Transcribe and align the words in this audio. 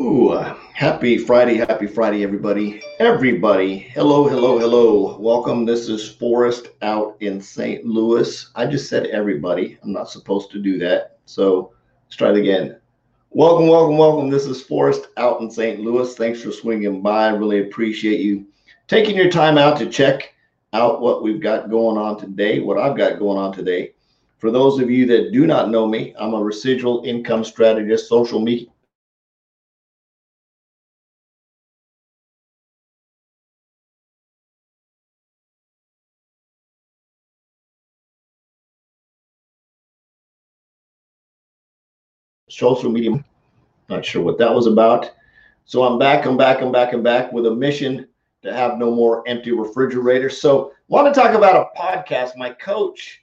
Ooh, 0.00 0.30
uh, 0.30 0.54
happy 0.72 1.18
Friday, 1.18 1.56
happy 1.56 1.86
Friday, 1.86 2.22
everybody. 2.22 2.82
Everybody, 3.00 3.76
hello, 3.78 4.26
hello, 4.26 4.58
hello. 4.58 5.18
Welcome. 5.18 5.66
This 5.66 5.90
is 5.90 6.08
Forrest 6.08 6.70
out 6.80 7.18
in 7.20 7.38
St. 7.38 7.84
Louis. 7.84 8.50
I 8.54 8.64
just 8.64 8.88
said 8.88 9.08
everybody. 9.08 9.78
I'm 9.82 9.92
not 9.92 10.08
supposed 10.08 10.52
to 10.52 10.58
do 10.58 10.78
that. 10.78 11.18
So 11.26 11.74
let's 12.06 12.16
try 12.16 12.30
it 12.30 12.38
again. 12.38 12.80
Welcome, 13.28 13.68
welcome, 13.68 13.98
welcome. 13.98 14.30
This 14.30 14.46
is 14.46 14.62
Forrest 14.62 15.08
out 15.18 15.42
in 15.42 15.50
St. 15.50 15.80
Louis. 15.80 16.16
Thanks 16.16 16.40
for 16.42 16.50
swinging 16.50 17.02
by. 17.02 17.26
I 17.26 17.32
really 17.32 17.60
appreciate 17.60 18.20
you 18.20 18.46
taking 18.88 19.16
your 19.16 19.30
time 19.30 19.58
out 19.58 19.76
to 19.80 19.86
check 19.90 20.32
out 20.72 21.02
what 21.02 21.22
we've 21.22 21.42
got 21.42 21.68
going 21.68 21.98
on 21.98 22.18
today, 22.18 22.60
what 22.60 22.78
I've 22.78 22.96
got 22.96 23.18
going 23.18 23.36
on 23.36 23.52
today. 23.52 23.92
For 24.38 24.50
those 24.50 24.80
of 24.80 24.90
you 24.90 25.04
that 25.08 25.30
do 25.30 25.46
not 25.46 25.68
know 25.68 25.86
me, 25.86 26.14
I'm 26.18 26.32
a 26.32 26.42
residual 26.42 27.02
income 27.04 27.44
strategist, 27.44 28.08
social 28.08 28.40
media 28.40 28.68
social 42.50 42.90
media. 42.90 43.24
Not 43.88 44.04
sure 44.04 44.22
what 44.22 44.38
that 44.38 44.54
was 44.54 44.66
about. 44.66 45.10
So 45.64 45.82
I'm 45.82 45.98
back, 45.98 46.26
I'm 46.26 46.36
back, 46.36 46.62
I'm 46.62 46.72
back, 46.72 46.92
I'm 46.92 47.02
back 47.02 47.32
with 47.32 47.46
a 47.46 47.54
mission 47.54 48.08
to 48.42 48.52
have 48.52 48.78
no 48.78 48.90
more 48.90 49.26
empty 49.28 49.52
refrigerators. 49.52 50.40
So 50.40 50.72
want 50.88 51.12
to 51.12 51.20
talk 51.20 51.34
about 51.34 51.56
a 51.56 51.80
podcast. 51.80 52.36
My 52.36 52.50
coach 52.50 53.22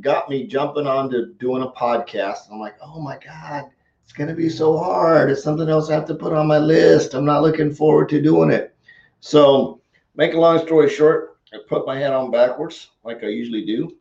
got 0.00 0.28
me 0.28 0.46
jumping 0.46 0.86
on 0.86 1.10
to 1.10 1.26
doing 1.34 1.62
a 1.62 1.68
podcast. 1.68 2.50
I'm 2.50 2.58
like, 2.58 2.76
oh 2.82 3.00
my 3.00 3.18
God, 3.24 3.66
it's 4.02 4.12
going 4.12 4.28
to 4.28 4.34
be 4.34 4.48
so 4.48 4.76
hard. 4.76 5.30
It's 5.30 5.42
something 5.42 5.68
else 5.68 5.90
I 5.90 5.94
have 5.94 6.06
to 6.06 6.14
put 6.14 6.32
on 6.32 6.46
my 6.46 6.58
list. 6.58 7.14
I'm 7.14 7.24
not 7.24 7.42
looking 7.42 7.72
forward 7.72 8.08
to 8.10 8.22
doing 8.22 8.50
it. 8.50 8.74
So 9.20 9.80
make 10.14 10.34
a 10.34 10.38
long 10.38 10.64
story 10.66 10.88
short, 10.90 11.38
I 11.52 11.58
put 11.68 11.86
my 11.86 11.96
head 11.96 12.12
on 12.12 12.30
backwards 12.30 12.90
like 13.04 13.22
I 13.22 13.28
usually 13.28 13.64
do. 13.64 13.96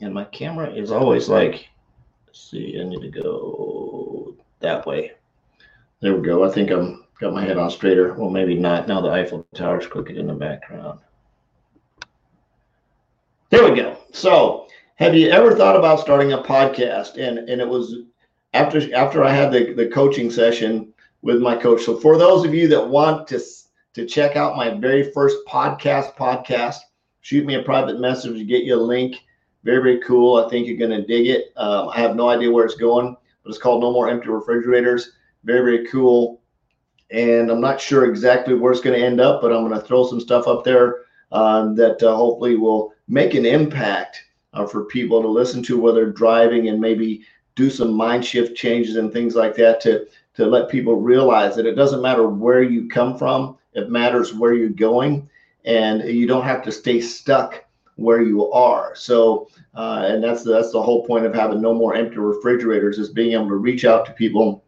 And 0.00 0.12
my 0.12 0.24
camera 0.24 0.70
is 0.72 0.90
always 0.90 1.28
like 1.28 1.68
see, 2.36 2.78
I 2.80 2.84
need 2.84 3.00
to 3.00 3.08
go 3.08 4.34
that 4.60 4.86
way. 4.86 5.12
There 6.00 6.14
we 6.14 6.22
go. 6.22 6.44
I 6.44 6.50
think 6.50 6.70
I'm 6.70 7.04
got 7.20 7.32
my 7.32 7.42
head 7.42 7.56
on 7.56 7.70
straighter. 7.70 8.12
Well, 8.14 8.30
maybe 8.30 8.54
not. 8.54 8.86
Now 8.86 9.00
the 9.00 9.10
Eiffel 9.10 9.46
Tower's 9.54 9.86
crooked 9.86 10.16
in 10.16 10.26
the 10.26 10.34
background. 10.34 11.00
There 13.50 13.64
we 13.64 13.76
go. 13.76 13.96
So, 14.12 14.66
have 14.96 15.14
you 15.14 15.30
ever 15.30 15.54
thought 15.54 15.76
about 15.76 16.00
starting 16.00 16.32
a 16.32 16.38
podcast? 16.38 17.16
And 17.18 17.38
and 17.48 17.60
it 17.60 17.68
was 17.68 17.94
after 18.52 18.94
after 18.94 19.24
I 19.24 19.32
had 19.32 19.52
the, 19.52 19.72
the 19.72 19.88
coaching 19.88 20.30
session 20.30 20.92
with 21.22 21.40
my 21.40 21.56
coach. 21.56 21.82
So 21.84 21.98
for 21.98 22.18
those 22.18 22.44
of 22.44 22.54
you 22.54 22.68
that 22.68 22.88
want 22.88 23.26
to 23.28 23.40
to 23.94 24.06
check 24.06 24.36
out 24.36 24.56
my 24.56 24.70
very 24.70 25.10
first 25.12 25.38
podcast 25.48 26.16
podcast, 26.16 26.76
shoot 27.22 27.46
me 27.46 27.54
a 27.54 27.62
private 27.62 27.98
message 27.98 28.36
to 28.36 28.44
get 28.44 28.64
you 28.64 28.74
a 28.74 28.76
link 28.76 29.16
very, 29.66 29.82
very 29.82 29.98
cool. 29.98 30.36
I 30.36 30.48
think 30.48 30.66
you're 30.66 30.76
going 30.76 30.98
to 30.98 31.06
dig 31.06 31.26
it. 31.26 31.52
Um, 31.56 31.88
I 31.88 31.98
have 31.98 32.14
no 32.14 32.28
idea 32.28 32.50
where 32.50 32.64
it's 32.64 32.76
going, 32.76 33.16
but 33.42 33.50
it's 33.50 33.58
called 33.58 33.82
No 33.82 33.92
More 33.92 34.08
Empty 34.08 34.28
Refrigerators. 34.28 35.10
Very, 35.42 35.60
very 35.60 35.86
cool. 35.88 36.40
And 37.10 37.50
I'm 37.50 37.60
not 37.60 37.80
sure 37.80 38.04
exactly 38.04 38.54
where 38.54 38.70
it's 38.70 38.80
going 38.80 38.98
to 38.98 39.04
end 39.04 39.20
up, 39.20 39.42
but 39.42 39.52
I'm 39.52 39.68
going 39.68 39.78
to 39.78 39.84
throw 39.84 40.06
some 40.06 40.20
stuff 40.20 40.46
up 40.46 40.64
there 40.64 41.04
uh, 41.32 41.72
that 41.74 42.00
uh, 42.00 42.14
hopefully 42.14 42.54
will 42.56 42.94
make 43.08 43.34
an 43.34 43.44
impact 43.44 44.22
uh, 44.54 44.66
for 44.66 44.84
people 44.84 45.20
to 45.20 45.28
listen 45.28 45.64
to 45.64 45.78
while 45.78 45.92
they're 45.92 46.12
driving 46.12 46.68
and 46.68 46.80
maybe 46.80 47.24
do 47.56 47.68
some 47.68 47.92
mind 47.92 48.24
shift 48.24 48.56
changes 48.56 48.96
and 48.96 49.12
things 49.12 49.34
like 49.34 49.56
that 49.56 49.80
to 49.80 50.06
to 50.34 50.44
let 50.46 50.68
people 50.68 50.96
realize 50.96 51.56
that 51.56 51.66
it 51.66 51.74
doesn't 51.74 52.02
matter 52.02 52.28
where 52.28 52.62
you 52.62 52.88
come 52.88 53.16
from 53.16 53.56
it 53.72 53.88
matters 53.88 54.34
where 54.34 54.52
you're 54.52 54.68
going 54.68 55.28
and 55.64 56.02
you 56.02 56.26
don't 56.26 56.44
have 56.44 56.62
to 56.62 56.70
stay 56.70 57.00
stuck 57.00 57.64
where 57.96 58.22
you 58.22 58.50
are. 58.52 58.94
So, 58.94 59.48
uh, 59.74 60.04
and 60.06 60.22
that's 60.22 60.44
that's 60.44 60.70
the 60.70 60.82
whole 60.82 61.04
point 61.06 61.26
of 61.26 61.34
having 61.34 61.60
no 61.60 61.74
more 61.74 61.94
empty 61.94 62.18
refrigerators 62.18 62.98
is 62.98 63.10
being 63.10 63.32
able 63.32 63.48
to 63.48 63.56
reach 63.56 63.84
out 63.84 64.06
to 64.06 64.12
people 64.12 64.64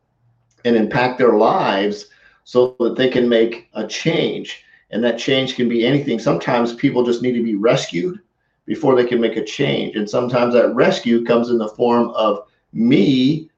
and 0.65 0.77
impact 0.77 1.19
their 1.19 1.34
lives 1.34 2.06
so 2.44 2.75
that 2.81 2.97
they 2.97 3.09
can 3.09 3.28
make 3.28 3.69
a 3.75 3.87
change. 3.87 4.65
And 4.91 5.05
that 5.05 5.19
change 5.19 5.55
can 5.55 5.69
be 5.69 5.87
anything. 5.87 6.19
Sometimes 6.19 6.75
people 6.75 7.05
just 7.05 7.22
need 7.22 7.34
to 7.34 7.43
be 7.43 7.55
rescued 7.55 8.21
before 8.65 8.97
they 8.97 9.05
can 9.05 9.21
make 9.21 9.37
a 9.37 9.44
change. 9.44 9.97
And 9.97 10.09
sometimes 10.09 10.55
that 10.55 10.75
rescue 10.75 11.25
comes 11.25 11.50
in 11.50 11.59
the 11.59 11.69
form 11.69 12.09
of 12.11 12.49
me 12.72 13.50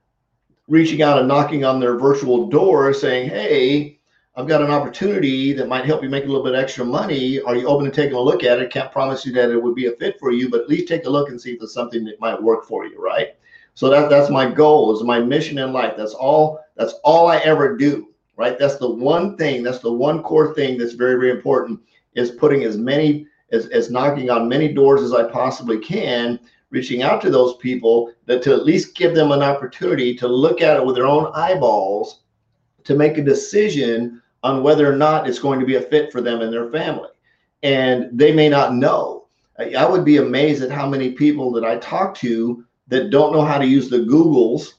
reaching 0.67 1.03
out 1.03 1.19
and 1.19 1.29
knocking 1.29 1.65
on 1.65 1.79
their 1.79 1.97
virtual 1.99 2.49
door 2.49 2.93
saying, 2.93 3.29
Hey, 3.29 4.00
I've 4.37 4.47
got 4.47 4.63
an 4.63 4.71
opportunity 4.71 5.53
that 5.55 5.67
might 5.67 5.85
help 5.85 6.05
you 6.05 6.09
make 6.09 6.23
a 6.25 6.29
little 6.29 6.45
bit 6.45 6.55
extra 6.55 6.85
money. 6.85 7.41
Are 7.41 7.57
you 7.57 7.67
open 7.67 7.85
to 7.87 7.91
taking 7.91 8.15
a 8.17 8.21
look 8.21 8.45
at 8.45 8.61
it? 8.61 8.71
Can't 8.71 8.93
promise 8.93 9.27
you 9.27 9.33
that 9.33 9.51
it 9.51 9.61
would 9.61 9.75
be 9.75 9.87
a 9.87 9.93
fit 9.97 10.21
for 10.21 10.31
you, 10.31 10.49
but 10.49 10.61
at 10.61 10.69
least 10.69 10.87
take 10.87 11.05
a 11.05 11.11
look 11.11 11.31
and 11.31 11.41
see 11.41 11.53
if 11.55 11.63
it's 11.63 11.75
something 11.75 12.05
that 12.05 12.21
might 12.21 12.41
work 12.41 12.65
for 12.65 12.87
you, 12.87 13.03
right? 13.03 13.35
So 13.75 13.91
that 13.91 14.09
that's 14.09 14.31
my 14.31 14.49
goal, 14.49 14.97
is 14.97 15.03
my 15.03 15.19
mission 15.19 15.59
in 15.59 15.73
life. 15.73 15.95
That's 15.97 16.15
all 16.15 16.61
that's 16.77 16.95
all 17.03 17.27
I 17.27 17.39
ever 17.39 17.77
do, 17.77 18.15
right? 18.37 18.57
That's 18.57 18.77
the 18.77 18.89
one 18.89 19.37
thing, 19.37 19.65
that's 19.65 19.81
the 19.81 19.93
one 19.93 20.23
core 20.23 20.55
thing 20.55 20.79
that's 20.79 20.95
very, 20.95 21.15
very 21.15 21.31
important 21.31 21.81
is 22.15 22.31
putting 22.31 22.63
as 22.63 22.77
many 22.77 23.27
as, 23.51 23.67
as 23.67 23.91
knocking 23.91 24.31
on 24.31 24.49
many 24.49 24.73
doors 24.73 25.03
as 25.03 25.13
I 25.13 25.29
possibly 25.29 25.79
can, 25.79 26.39
reaching 26.71 27.03
out 27.03 27.21
to 27.23 27.31
those 27.31 27.57
people 27.57 28.13
that 28.27 28.43
to 28.45 28.53
at 28.53 28.65
least 28.65 28.95
give 28.95 29.13
them 29.13 29.33
an 29.33 29.43
opportunity 29.43 30.15
to 30.17 30.29
look 30.29 30.63
at 30.63 30.77
it 30.77 30.87
with 30.87 30.95
their 30.95 31.07
own 31.07 31.33
eyeballs 31.35 32.21
to 32.85 32.95
make 32.95 33.19
a 33.19 33.23
decision 33.23 34.23
on 34.43 34.63
whether 34.63 34.91
or 34.91 34.97
not 34.97 35.29
it's 35.29 35.39
going 35.39 35.61
to 35.61 35.67
be 35.67 35.77
a 35.77 35.83
fit 35.83 36.11
for 36.11 36.21
them 36.21 36.41
and 36.41 36.53
their 36.53 36.71
family. 36.71 37.09
And 37.63 38.09
they 38.13 38.33
may 38.33 38.49
not 38.49 38.75
know. 38.75 39.27
I 39.59 39.85
would 39.85 40.05
be 40.05 40.17
amazed 40.17 40.63
at 40.63 40.71
how 40.71 40.89
many 40.89 41.11
people 41.13 41.53
that 41.53 41.65
I 41.65 41.77
talk 41.77 42.15
to 42.17 42.65
that 42.89 43.11
don't 43.11 43.33
know 43.33 43.45
how 43.45 43.59
to 43.59 43.67
use 43.67 43.91
the 43.91 43.99
Googles. 43.99 44.75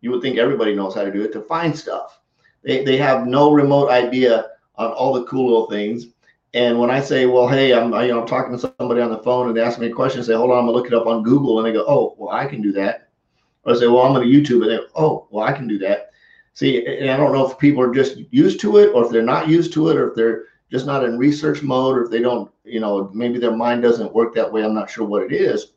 You 0.00 0.10
would 0.10 0.22
think 0.22 0.38
everybody 0.38 0.74
knows 0.74 0.94
how 0.94 1.04
to 1.04 1.12
do 1.12 1.22
it 1.22 1.32
to 1.34 1.42
find 1.42 1.76
stuff. 1.76 2.20
They, 2.64 2.84
they 2.84 2.96
have 2.96 3.26
no 3.26 3.52
remote 3.52 3.90
idea 3.90 4.50
on 4.76 4.90
all 4.92 5.12
the 5.12 5.24
cool 5.24 5.46
little 5.46 5.70
things. 5.70 6.06
And 6.54 6.78
when 6.78 6.90
I 6.90 7.00
say, 7.00 7.26
well, 7.26 7.46
hey, 7.46 7.74
I'm 7.74 7.92
you 8.02 8.08
know 8.08 8.22
I'm 8.22 8.26
talking 8.26 8.52
to 8.56 8.74
somebody 8.78 9.00
on 9.00 9.10
the 9.10 9.18
phone 9.18 9.48
and 9.48 9.56
they 9.56 9.60
ask 9.60 9.78
me 9.78 9.88
a 9.88 9.92
question, 9.92 10.20
I 10.20 10.24
say, 10.24 10.34
hold 10.34 10.50
on, 10.50 10.58
I'm 10.58 10.66
gonna 10.66 10.76
look 10.76 10.86
it 10.86 10.94
up 10.94 11.06
on 11.06 11.22
Google, 11.22 11.58
and 11.58 11.66
they 11.66 11.72
go, 11.72 11.84
oh, 11.86 12.14
well, 12.18 12.34
I 12.34 12.46
can 12.46 12.62
do 12.62 12.72
that. 12.72 13.10
Or 13.64 13.74
I 13.74 13.76
say, 13.76 13.86
well, 13.86 14.02
I'm 14.02 14.14
gonna 14.14 14.24
YouTube. 14.24 14.62
And 14.62 14.70
they 14.70 14.76
go, 14.78 14.86
oh, 14.96 15.28
well, 15.30 15.44
I 15.44 15.52
can 15.52 15.68
do 15.68 15.78
that. 15.78 16.07
See, 16.58 16.84
and 16.84 17.08
I 17.08 17.16
don't 17.16 17.32
know 17.32 17.48
if 17.48 17.56
people 17.56 17.84
are 17.84 17.94
just 17.94 18.16
used 18.32 18.58
to 18.62 18.78
it 18.78 18.88
or 18.92 19.04
if 19.04 19.12
they're 19.12 19.22
not 19.22 19.46
used 19.48 19.72
to 19.74 19.90
it 19.90 19.96
or 19.96 20.08
if 20.08 20.16
they're 20.16 20.46
just 20.72 20.86
not 20.86 21.04
in 21.04 21.16
research 21.16 21.62
mode 21.62 21.96
or 21.96 22.02
if 22.02 22.10
they 22.10 22.18
don't, 22.18 22.50
you 22.64 22.80
know, 22.80 23.12
maybe 23.14 23.38
their 23.38 23.54
mind 23.54 23.80
doesn't 23.80 24.12
work 24.12 24.34
that 24.34 24.52
way. 24.52 24.64
I'm 24.64 24.74
not 24.74 24.90
sure 24.90 25.06
what 25.06 25.22
it 25.22 25.30
is, 25.32 25.74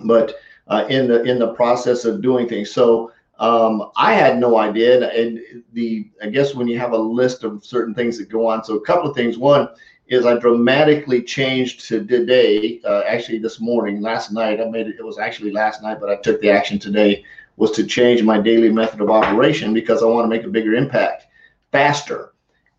but 0.00 0.36
uh, 0.68 0.86
in 0.88 1.06
the 1.06 1.22
in 1.24 1.38
the 1.38 1.52
process 1.52 2.06
of 2.06 2.22
doing 2.22 2.48
things. 2.48 2.70
So 2.72 3.12
um, 3.38 3.90
I 3.94 4.14
had 4.14 4.38
no 4.38 4.56
idea, 4.56 5.06
and 5.10 5.38
the 5.74 6.10
I 6.22 6.30
guess 6.30 6.54
when 6.54 6.66
you 6.66 6.78
have 6.78 6.92
a 6.92 6.96
list 6.96 7.44
of 7.44 7.62
certain 7.62 7.94
things 7.94 8.16
that 8.16 8.30
go 8.30 8.46
on. 8.46 8.64
So 8.64 8.76
a 8.76 8.86
couple 8.86 9.10
of 9.10 9.14
things. 9.14 9.36
One 9.36 9.68
is 10.06 10.24
I 10.24 10.38
dramatically 10.38 11.20
changed 11.20 11.86
to 11.88 12.02
today. 12.06 12.80
Uh, 12.86 13.02
actually, 13.06 13.38
this 13.38 13.60
morning, 13.60 14.00
last 14.00 14.32
night, 14.32 14.62
I 14.62 14.64
made 14.64 14.86
it. 14.86 14.96
It 14.98 15.04
was 15.04 15.18
actually 15.18 15.52
last 15.52 15.82
night, 15.82 16.00
but 16.00 16.08
I 16.08 16.16
took 16.16 16.40
the 16.40 16.48
action 16.48 16.78
today 16.78 17.22
was 17.56 17.70
to 17.72 17.86
change 17.86 18.22
my 18.22 18.40
daily 18.40 18.70
method 18.70 19.00
of 19.00 19.10
operation 19.10 19.72
because 19.72 20.02
I 20.02 20.06
want 20.06 20.24
to 20.24 20.28
make 20.28 20.44
a 20.44 20.50
bigger 20.50 20.74
impact 20.74 21.26
faster. 21.72 22.34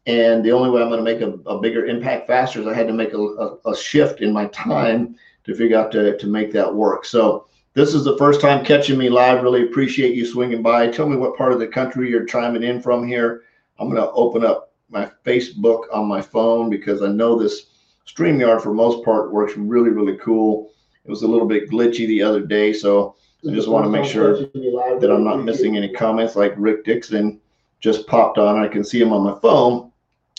And 0.06 0.44
the 0.44 0.52
only 0.52 0.70
way 0.70 0.82
I'm 0.82 0.90
going 0.90 1.04
to 1.04 1.12
make 1.12 1.22
a, 1.22 1.34
a 1.50 1.60
bigger 1.60 1.86
impact 1.86 2.28
faster 2.28 2.62
is 2.62 2.68
I 2.68 2.74
had 2.74 2.88
to 2.88 2.94
make 2.94 3.14
a, 3.14 3.18
a, 3.18 3.58
a, 3.72 3.76
shift 3.76 4.22
in 4.22 4.32
my 4.32 4.46
time 4.48 5.16
to 5.44 5.54
figure 5.54 5.78
out 5.78 5.92
to, 5.92 6.18
to 6.18 6.28
make 6.28 6.52
that 6.54 6.74
work. 6.74 7.04
So 7.04 7.48
this 7.74 7.94
is 7.94 8.06
the 8.06 8.18
first 8.18 8.40
time 8.40 8.64
catching 8.64 8.98
me 8.98 9.10
live. 9.10 9.44
Really 9.44 9.64
appreciate 9.64 10.16
you 10.16 10.26
swinging 10.26 10.62
by. 10.62 10.88
Tell 10.88 11.10
me 11.10 11.18
what 11.18 11.36
part 11.36 11.52
of 11.52 11.60
the 11.60 11.68
country 11.68 12.10
you're 12.10 12.26
chiming 12.26 12.64
in 12.64 12.82
from 12.82 13.06
here. 13.06 13.44
I'm 13.80 13.90
going 13.90 14.02
to 14.02 14.12
open 14.12 14.46
up 14.46 14.74
my 14.90 15.12
Facebook 15.26 15.84
on 15.92 16.08
my 16.08 16.22
phone 16.22 16.70
because 16.70 17.02
I 17.02 17.08
know 17.08 17.38
this 17.38 17.68
StreamYard 18.08 18.62
for 18.62 18.74
most 18.74 19.04
part 19.04 19.34
works 19.34 19.58
really, 19.58 19.90
really 19.90 20.18
cool. 20.18 20.72
It 21.04 21.10
was 21.10 21.24
a 21.24 21.28
little 21.28 21.48
bit 21.48 21.70
glitchy 21.70 22.08
the 22.08 22.24
other 22.24 22.42
day. 22.42 22.72
So 22.72 23.16
I 23.46 23.54
just 23.54 23.68
want 23.68 23.86
to 23.86 23.90
make 23.90 24.06
sure 24.06 24.38
that 24.38 25.12
I'm 25.12 25.24
not 25.24 25.44
missing 25.44 25.78
any 25.78 25.90
comments 25.90 26.36
like 26.36 26.54
Rick 26.58 26.86
Dixon 26.86 27.40
just 27.80 28.08
popped 28.08 28.38
on. 28.38 28.58
I 28.58 28.68
can 28.68 28.84
see 28.84 29.00
him 29.00 29.14
on 29.14 29.24
my 29.24 29.38
phone, 29.40 29.92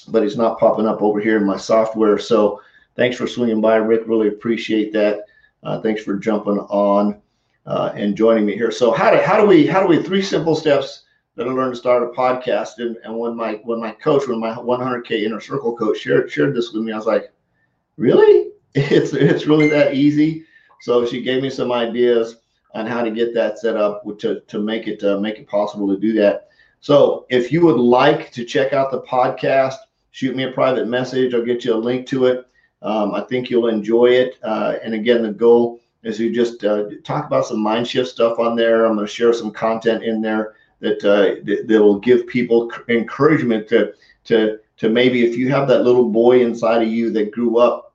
but 0.09 0.23
he's 0.23 0.37
not 0.37 0.59
popping 0.59 0.87
up 0.87 1.01
over 1.01 1.21
here 1.21 1.37
in 1.37 1.45
my 1.45 1.57
software. 1.57 2.19
So 2.19 2.61
thanks 2.97 3.17
for 3.17 3.29
swinging 3.29 3.61
by, 3.61 3.77
Rick. 3.77 4.03
Really 4.07 4.29
appreciate 4.29 4.93
that. 4.95 5.25
Uh, 5.63 5.81
thanks 5.81 6.03
for 6.03 6.17
jumping 6.17 6.59
on 6.59 7.21
uh, 7.67 7.93
and 7.95 8.17
joining 8.17 8.47
me 8.47 8.55
here. 8.57 8.73
So 8.73 8.91
how 8.91 9.11
do 9.11 9.19
how 9.19 9.41
do 9.41 9.47
we 9.47 9.67
how 9.67 9.81
do 9.81 9.87
we 9.87 10.03
three 10.03 10.23
simple 10.23 10.57
steps 10.57 11.05
that 11.37 11.47
I 11.47 11.51
learned 11.51 11.75
to 11.75 11.79
start 11.79 12.03
a 12.03 12.07
podcast? 12.07 12.79
And, 12.79 12.97
and 13.05 13.17
when 13.17 13.37
my 13.37 13.61
when 13.65 13.81
my 13.81 13.93
coach, 13.93 14.27
when 14.27 14.41
my 14.41 14.55
100k 14.55 15.23
inner 15.23 15.41
circle 15.41 15.77
coach 15.77 15.99
shared 15.99 16.31
shared 16.31 16.55
this 16.55 16.73
with 16.73 16.83
me, 16.83 16.93
I 16.93 16.97
was 16.97 17.07
like, 17.07 17.33
really? 17.97 18.47
It's 18.75 19.13
it's 19.13 19.47
really 19.47 19.69
that 19.71 19.95
easy. 19.95 20.45
So 20.83 21.07
she 21.07 21.23
gave 21.23 21.43
me 21.43 21.51
some 21.51 21.73
ideas 21.73 22.37
on 22.75 22.87
how 22.87 23.03
to 23.03 23.11
get 23.11 23.35
that 23.35 23.59
set 23.59 23.77
up 23.77 24.03
to, 24.19 24.41
to 24.41 24.59
make 24.59 24.87
it 24.87 25.03
uh, 25.03 25.19
make 25.19 25.39
it 25.39 25.49
possible 25.49 25.89
to 25.89 26.01
do 26.01 26.13
that. 26.15 26.49
So 26.81 27.27
if 27.29 27.51
you 27.51 27.65
would 27.65 27.81
like 27.81 28.31
to 28.33 28.45
check 28.45 28.73
out 28.73 28.91
the 28.91 29.03
podcast, 29.03 29.77
shoot 30.13 30.37
me 30.37 30.45
a 30.45 30.53
private 30.53 30.87
message. 30.87 31.35
I'll 31.35 31.45
get 31.45 31.65
you 31.65 31.75
a 31.75 31.77
link 31.77 32.07
to 32.09 32.27
it. 32.27 32.47
Um, 32.83 33.15
I 33.15 33.23
think 33.23 33.51
you'll 33.51 33.69
enjoy 33.69 34.07
it. 34.07 34.39
Uh, 34.43 34.77
and 34.83 34.95
again, 34.95 35.23
the 35.23 35.33
goal 35.33 35.81
is 36.05 36.19
to 36.19 36.33
just 36.33 36.65
uh, 36.65 36.85
talk 37.03 37.27
about 37.27 37.47
some 37.47 37.61
mind 37.61 37.89
shift 37.89 38.09
stuff 38.09 38.39
on 38.39 38.55
there. 38.55 38.87
I'm 38.87 38.95
going 38.95 39.07
to 39.07 39.13
share 39.13 39.33
some 39.33 39.51
content 39.51 40.05
in 40.05 40.21
there 40.21 40.55
that 40.81 41.05
uh, 41.05 41.43
that 41.45 41.83
will 41.83 41.99
give 41.99 42.27
people 42.29 42.71
encouragement 42.89 43.69
to 43.69 43.93
to 44.25 44.61
to 44.77 44.89
maybe 44.89 45.25
if 45.27 45.37
you 45.37 45.51
have 45.51 45.67
that 45.69 45.83
little 45.83 46.09
boy 46.09 46.41
inside 46.43 46.83
of 46.83 46.89
you 46.89 47.11
that 47.11 47.33
grew 47.33 47.59
up 47.59 47.95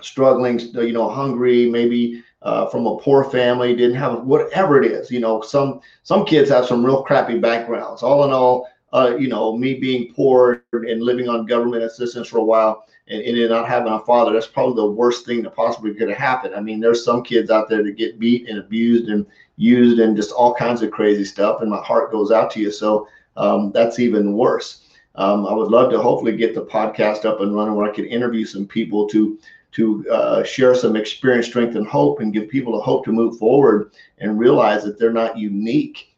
struggling, 0.00 0.58
you 0.58 0.92
know, 0.92 1.08
hungry, 1.08 1.68
maybe 1.68 2.22
uh, 2.44 2.66
from 2.68 2.86
a 2.86 2.98
poor 2.98 3.24
family, 3.24 3.74
didn't 3.74 3.96
have 3.96 4.22
whatever 4.24 4.80
it 4.82 4.90
is. 4.90 5.10
You 5.10 5.20
know, 5.20 5.40
some 5.40 5.80
some 6.02 6.24
kids 6.24 6.50
have 6.50 6.66
some 6.66 6.84
real 6.84 7.02
crappy 7.02 7.38
backgrounds. 7.38 8.02
All 8.02 8.24
in 8.24 8.32
all, 8.32 8.68
uh, 8.92 9.16
you 9.18 9.28
know, 9.28 9.56
me 9.56 9.74
being 9.74 10.12
poor 10.14 10.62
and 10.72 11.02
living 11.02 11.28
on 11.28 11.46
government 11.46 11.82
assistance 11.82 12.28
for 12.28 12.38
a 12.38 12.44
while 12.44 12.84
and, 13.08 13.22
and 13.22 13.50
not 13.50 13.68
having 13.68 13.92
a 13.92 14.00
father, 14.00 14.32
that's 14.32 14.46
probably 14.46 14.76
the 14.76 14.90
worst 14.90 15.26
thing 15.26 15.42
that 15.42 15.56
possibly 15.56 15.94
could 15.94 16.08
have 16.08 16.18
happened. 16.18 16.54
I 16.54 16.60
mean, 16.60 16.80
there's 16.80 17.04
some 17.04 17.22
kids 17.22 17.50
out 17.50 17.68
there 17.68 17.82
that 17.82 17.96
get 17.96 18.18
beat 18.18 18.48
and 18.48 18.58
abused 18.58 19.08
and 19.08 19.26
used 19.56 19.98
and 19.98 20.16
just 20.16 20.32
all 20.32 20.54
kinds 20.54 20.82
of 20.82 20.90
crazy 20.90 21.24
stuff, 21.24 21.60
and 21.62 21.70
my 21.70 21.82
heart 21.82 22.12
goes 22.12 22.30
out 22.30 22.50
to 22.52 22.60
you. 22.60 22.70
So 22.70 23.08
um, 23.36 23.72
that's 23.72 23.98
even 23.98 24.34
worse. 24.34 24.82
Um, 25.16 25.46
I 25.46 25.52
would 25.54 25.70
love 25.70 25.90
to 25.92 26.02
hopefully 26.02 26.36
get 26.36 26.54
the 26.54 26.66
podcast 26.66 27.24
up 27.24 27.40
and 27.40 27.54
running 27.54 27.74
where 27.74 27.88
I 27.88 27.94
could 27.94 28.06
interview 28.06 28.44
some 28.44 28.66
people 28.66 29.08
to 29.08 29.38
to 29.74 30.08
uh, 30.10 30.44
share 30.44 30.74
some 30.74 30.96
experience, 30.96 31.46
strength, 31.46 31.76
and 31.76 31.86
hope, 31.86 32.20
and 32.20 32.32
give 32.32 32.48
people 32.48 32.78
a 32.78 32.82
hope 32.82 33.04
to 33.04 33.12
move 33.12 33.38
forward 33.38 33.92
and 34.18 34.38
realize 34.38 34.84
that 34.84 34.98
they're 34.98 35.12
not 35.12 35.38
unique. 35.38 36.14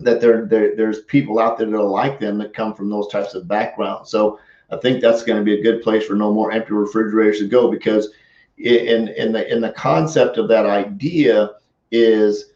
That 0.00 0.20
there, 0.20 0.46
there's 0.46 1.02
people 1.02 1.38
out 1.38 1.58
there 1.58 1.68
that 1.68 1.76
are 1.76 1.82
like 1.82 2.18
them 2.18 2.38
that 2.38 2.54
come 2.54 2.74
from 2.74 2.88
those 2.88 3.08
types 3.08 3.34
of 3.34 3.46
backgrounds. 3.46 4.10
So 4.10 4.38
I 4.70 4.76
think 4.76 5.00
that's 5.00 5.22
going 5.22 5.38
to 5.38 5.44
be 5.44 5.58
a 5.58 5.62
good 5.62 5.82
place 5.82 6.06
for 6.06 6.14
no 6.14 6.32
more 6.32 6.52
empty 6.52 6.72
refrigerators 6.72 7.38
to 7.38 7.48
go 7.48 7.70
because 7.70 8.08
in 8.56 9.08
in 9.08 9.32
the 9.32 9.50
in 9.50 9.60
the 9.60 9.72
concept 9.72 10.36
of 10.36 10.48
that 10.48 10.66
idea 10.66 11.50
is 11.90 12.52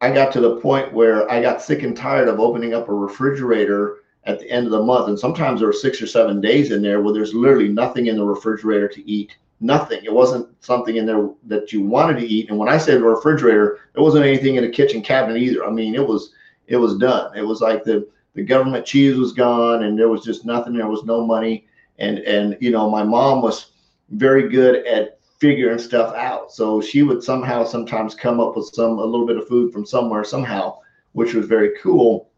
I 0.00 0.12
got 0.12 0.32
to 0.32 0.40
the 0.40 0.60
point 0.60 0.92
where 0.92 1.30
I 1.30 1.42
got 1.42 1.62
sick 1.62 1.82
and 1.82 1.96
tired 1.96 2.28
of 2.28 2.40
opening 2.40 2.74
up 2.74 2.88
a 2.88 2.94
refrigerator 2.94 3.98
at 4.24 4.38
the 4.38 4.50
end 4.50 4.66
of 4.66 4.72
the 4.72 4.82
month. 4.82 5.08
And 5.08 5.18
sometimes 5.18 5.60
there 5.60 5.68
were 5.68 5.72
six 5.72 6.00
or 6.00 6.06
seven 6.06 6.40
days 6.40 6.70
in 6.70 6.82
there 6.82 7.00
where 7.00 7.12
there's 7.12 7.34
literally 7.34 7.68
nothing 7.68 8.06
in 8.06 8.16
the 8.16 8.24
refrigerator 8.24 8.88
to 8.88 9.10
eat. 9.10 9.36
Nothing. 9.60 10.04
It 10.04 10.12
wasn't 10.12 10.48
something 10.62 10.96
in 10.96 11.06
there 11.06 11.30
that 11.46 11.72
you 11.72 11.82
wanted 11.82 12.20
to 12.20 12.26
eat. 12.26 12.48
And 12.48 12.58
when 12.58 12.68
I 12.68 12.78
say 12.78 12.94
the 12.94 13.02
refrigerator, 13.02 13.80
there 13.92 14.02
wasn't 14.02 14.24
anything 14.24 14.54
in 14.54 14.64
the 14.64 14.70
kitchen 14.70 15.02
cabinet 15.02 15.38
either. 15.38 15.64
I 15.64 15.70
mean, 15.70 15.94
it 15.94 16.06
was 16.06 16.32
it 16.68 16.76
was 16.76 16.96
done. 16.98 17.36
It 17.36 17.42
was 17.42 17.60
like 17.60 17.82
the 17.82 18.08
the 18.34 18.42
government 18.42 18.86
cheese 18.86 19.16
was 19.16 19.32
gone 19.32 19.82
and 19.82 19.98
there 19.98 20.08
was 20.08 20.22
just 20.22 20.44
nothing. 20.44 20.74
There 20.74 20.86
was 20.86 21.04
no 21.04 21.26
money. 21.26 21.66
And 21.98 22.18
and 22.20 22.56
you 22.60 22.70
know, 22.70 22.88
my 22.88 23.02
mom 23.02 23.42
was 23.42 23.72
very 24.10 24.48
good 24.48 24.86
at 24.86 25.18
figuring 25.38 25.78
stuff 25.78 26.14
out. 26.14 26.52
So 26.52 26.80
she 26.80 27.02
would 27.02 27.22
somehow 27.22 27.64
sometimes 27.64 28.14
come 28.14 28.40
up 28.40 28.56
with 28.56 28.66
some 28.66 28.98
a 28.98 29.04
little 29.04 29.26
bit 29.26 29.38
of 29.38 29.48
food 29.48 29.72
from 29.72 29.86
somewhere 29.86 30.24
somehow, 30.24 30.78
which 31.12 31.34
was 31.34 31.46
very 31.46 31.72
cool. 31.80 32.30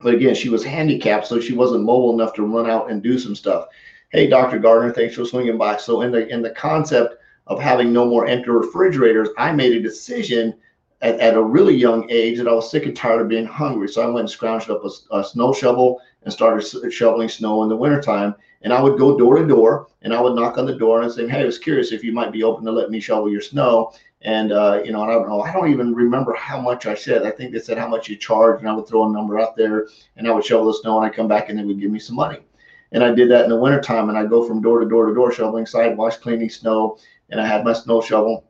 But 0.00 0.14
again, 0.14 0.34
she 0.34 0.48
was 0.48 0.64
handicapped, 0.64 1.26
so 1.26 1.40
she 1.40 1.54
wasn't 1.54 1.84
mobile 1.84 2.12
enough 2.12 2.34
to 2.34 2.46
run 2.46 2.70
out 2.70 2.90
and 2.90 3.02
do 3.02 3.18
some 3.18 3.34
stuff. 3.34 3.66
Hey, 4.10 4.26
Dr. 4.26 4.58
Gardner, 4.58 4.90
thanks 4.90 5.16
for 5.16 5.26
swinging 5.26 5.58
by. 5.58 5.76
So 5.76 6.00
in 6.00 6.10
the 6.10 6.26
in 6.28 6.40
the 6.40 6.50
concept 6.50 7.16
of 7.46 7.60
having 7.60 7.92
no 7.92 8.06
more 8.06 8.26
empty 8.26 8.48
refrigerators, 8.48 9.28
I 9.36 9.52
made 9.52 9.74
a 9.74 9.82
decision 9.82 10.54
at, 11.02 11.20
at 11.20 11.34
a 11.34 11.42
really 11.42 11.74
young 11.74 12.10
age 12.10 12.38
that 12.38 12.48
I 12.48 12.54
was 12.54 12.70
sick 12.70 12.86
and 12.86 12.96
tired 12.96 13.20
of 13.20 13.28
being 13.28 13.44
hungry. 13.44 13.86
So 13.86 14.00
I 14.00 14.06
went 14.06 14.20
and 14.20 14.28
scrounged 14.28 14.70
up 14.70 14.82
a, 14.82 15.18
a 15.18 15.22
snow 15.22 15.52
shovel 15.52 16.00
and 16.22 16.32
started 16.32 16.90
shoveling 16.90 17.28
snow 17.28 17.62
in 17.64 17.68
the 17.68 17.76
wintertime. 17.76 18.34
And 18.62 18.72
I 18.72 18.80
would 18.80 18.98
go 18.98 19.18
door 19.18 19.36
to 19.36 19.46
door 19.46 19.88
and 20.00 20.14
I 20.14 20.22
would 20.22 20.34
knock 20.34 20.56
on 20.56 20.64
the 20.64 20.74
door 20.74 21.02
and 21.02 21.12
say, 21.12 21.28
Hey, 21.28 21.42
I 21.42 21.44
was 21.44 21.58
curious 21.58 21.92
if 21.92 22.02
you 22.02 22.12
might 22.12 22.32
be 22.32 22.42
open 22.42 22.64
to 22.64 22.72
let 22.72 22.90
me 22.90 23.00
shovel 23.00 23.30
your 23.30 23.42
snow. 23.42 23.92
And, 24.22 24.52
uh, 24.52 24.80
you 24.86 24.90
know, 24.90 25.02
I 25.02 25.06
don't 25.08 25.28
know, 25.28 25.42
I 25.42 25.52
don't 25.52 25.70
even 25.70 25.94
remember 25.94 26.32
how 26.32 26.58
much 26.58 26.86
I 26.86 26.94
said. 26.94 27.26
I 27.26 27.30
think 27.30 27.52
they 27.52 27.60
said 27.60 27.76
how 27.76 27.88
much 27.88 28.08
you 28.08 28.16
charge. 28.16 28.60
And 28.60 28.70
I 28.70 28.72
would 28.72 28.88
throw 28.88 29.06
a 29.06 29.12
number 29.12 29.38
out 29.38 29.54
there 29.54 29.88
and 30.16 30.26
I 30.26 30.30
would 30.30 30.46
shovel 30.46 30.68
the 30.68 30.78
snow 30.78 30.96
and 30.96 31.06
I'd 31.06 31.14
come 31.14 31.28
back 31.28 31.50
and 31.50 31.58
they 31.58 31.64
would 31.64 31.78
give 31.78 31.90
me 31.90 31.98
some 31.98 32.16
money. 32.16 32.38
And 32.92 33.04
I 33.04 33.14
did 33.14 33.30
that 33.30 33.44
in 33.44 33.50
the 33.50 33.56
wintertime 33.56 34.08
and 34.08 34.16
I'd 34.16 34.30
go 34.30 34.46
from 34.46 34.62
door 34.62 34.80
to 34.80 34.88
door 34.88 35.06
to 35.06 35.14
door 35.14 35.32
shoveling 35.32 35.66
sidewalks, 35.66 36.16
cleaning 36.16 36.50
snow. 36.50 36.98
And 37.30 37.40
I 37.40 37.46
had 37.46 37.64
my 37.64 37.72
snow 37.72 38.00
shovel 38.00 38.44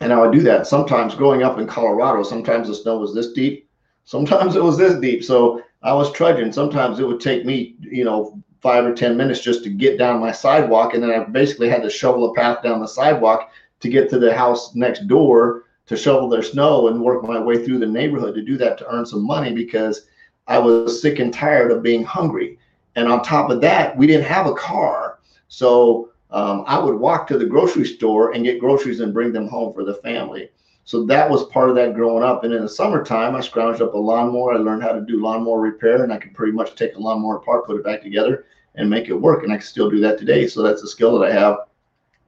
and 0.00 0.12
I 0.12 0.18
would 0.20 0.32
do 0.32 0.42
that. 0.42 0.66
Sometimes 0.66 1.14
growing 1.14 1.42
up 1.42 1.58
in 1.58 1.66
Colorado, 1.66 2.22
sometimes 2.22 2.68
the 2.68 2.74
snow 2.74 2.98
was 2.98 3.14
this 3.14 3.32
deep, 3.32 3.68
sometimes 4.04 4.56
it 4.56 4.62
was 4.62 4.76
this 4.76 4.98
deep. 5.00 5.24
So 5.24 5.62
I 5.82 5.92
was 5.92 6.12
trudging. 6.12 6.52
Sometimes 6.52 6.98
it 6.98 7.06
would 7.06 7.20
take 7.20 7.44
me, 7.44 7.76
you 7.80 8.04
know, 8.04 8.42
five 8.60 8.84
or 8.84 8.94
10 8.94 9.16
minutes 9.16 9.40
just 9.40 9.64
to 9.64 9.70
get 9.70 9.98
down 9.98 10.20
my 10.20 10.32
sidewalk. 10.32 10.94
And 10.94 11.02
then 11.02 11.10
I 11.10 11.24
basically 11.24 11.70
had 11.70 11.82
to 11.82 11.90
shovel 11.90 12.30
a 12.30 12.34
path 12.34 12.62
down 12.62 12.80
the 12.80 12.86
sidewalk 12.86 13.50
to 13.80 13.88
get 13.88 14.10
to 14.10 14.18
the 14.18 14.34
house 14.34 14.74
next 14.74 15.06
door 15.06 15.64
to 15.86 15.96
shovel 15.96 16.28
their 16.28 16.42
snow 16.42 16.88
and 16.88 17.00
work 17.00 17.24
my 17.24 17.40
way 17.40 17.64
through 17.64 17.78
the 17.78 17.86
neighborhood 17.86 18.34
to 18.34 18.42
do 18.42 18.56
that 18.58 18.78
to 18.78 18.86
earn 18.88 19.06
some 19.06 19.26
money 19.26 19.52
because 19.52 20.06
I 20.46 20.58
was 20.58 21.00
sick 21.00 21.18
and 21.18 21.32
tired 21.32 21.72
of 21.72 21.82
being 21.82 22.04
hungry. 22.04 22.58
And 23.00 23.10
on 23.10 23.22
top 23.22 23.50
of 23.50 23.62
that, 23.62 23.96
we 23.96 24.06
didn't 24.06 24.26
have 24.26 24.46
a 24.46 24.52
car. 24.52 25.20
So 25.48 26.10
um, 26.30 26.64
I 26.66 26.78
would 26.78 26.94
walk 26.94 27.26
to 27.28 27.38
the 27.38 27.46
grocery 27.46 27.86
store 27.86 28.32
and 28.32 28.44
get 28.44 28.60
groceries 28.60 29.00
and 29.00 29.14
bring 29.14 29.32
them 29.32 29.48
home 29.48 29.72
for 29.72 29.84
the 29.84 29.94
family. 29.94 30.50
So 30.84 31.06
that 31.06 31.28
was 31.28 31.46
part 31.46 31.70
of 31.70 31.76
that 31.76 31.94
growing 31.94 32.22
up. 32.22 32.44
And 32.44 32.52
in 32.52 32.60
the 32.60 32.68
summertime, 32.68 33.34
I 33.34 33.40
scrounged 33.40 33.80
up 33.80 33.94
a 33.94 33.98
lawnmower. 33.98 34.52
I 34.52 34.58
learned 34.58 34.82
how 34.82 34.92
to 34.92 35.00
do 35.00 35.22
lawnmower 35.22 35.60
repair, 35.60 36.04
and 36.04 36.12
I 36.12 36.18
could 36.18 36.34
pretty 36.34 36.52
much 36.52 36.74
take 36.74 36.94
a 36.94 36.98
lawnmower 36.98 37.36
apart, 37.36 37.64
put 37.64 37.76
it 37.76 37.84
back 37.84 38.02
together, 38.02 38.44
and 38.74 38.90
make 38.90 39.08
it 39.08 39.14
work. 39.14 39.44
And 39.44 39.52
I 39.52 39.56
can 39.56 39.66
still 39.66 39.88
do 39.88 40.00
that 40.00 40.18
today. 40.18 40.46
So 40.46 40.62
that's 40.62 40.82
a 40.82 40.88
skill 40.88 41.18
that 41.18 41.30
I 41.30 41.32
have. 41.32 41.56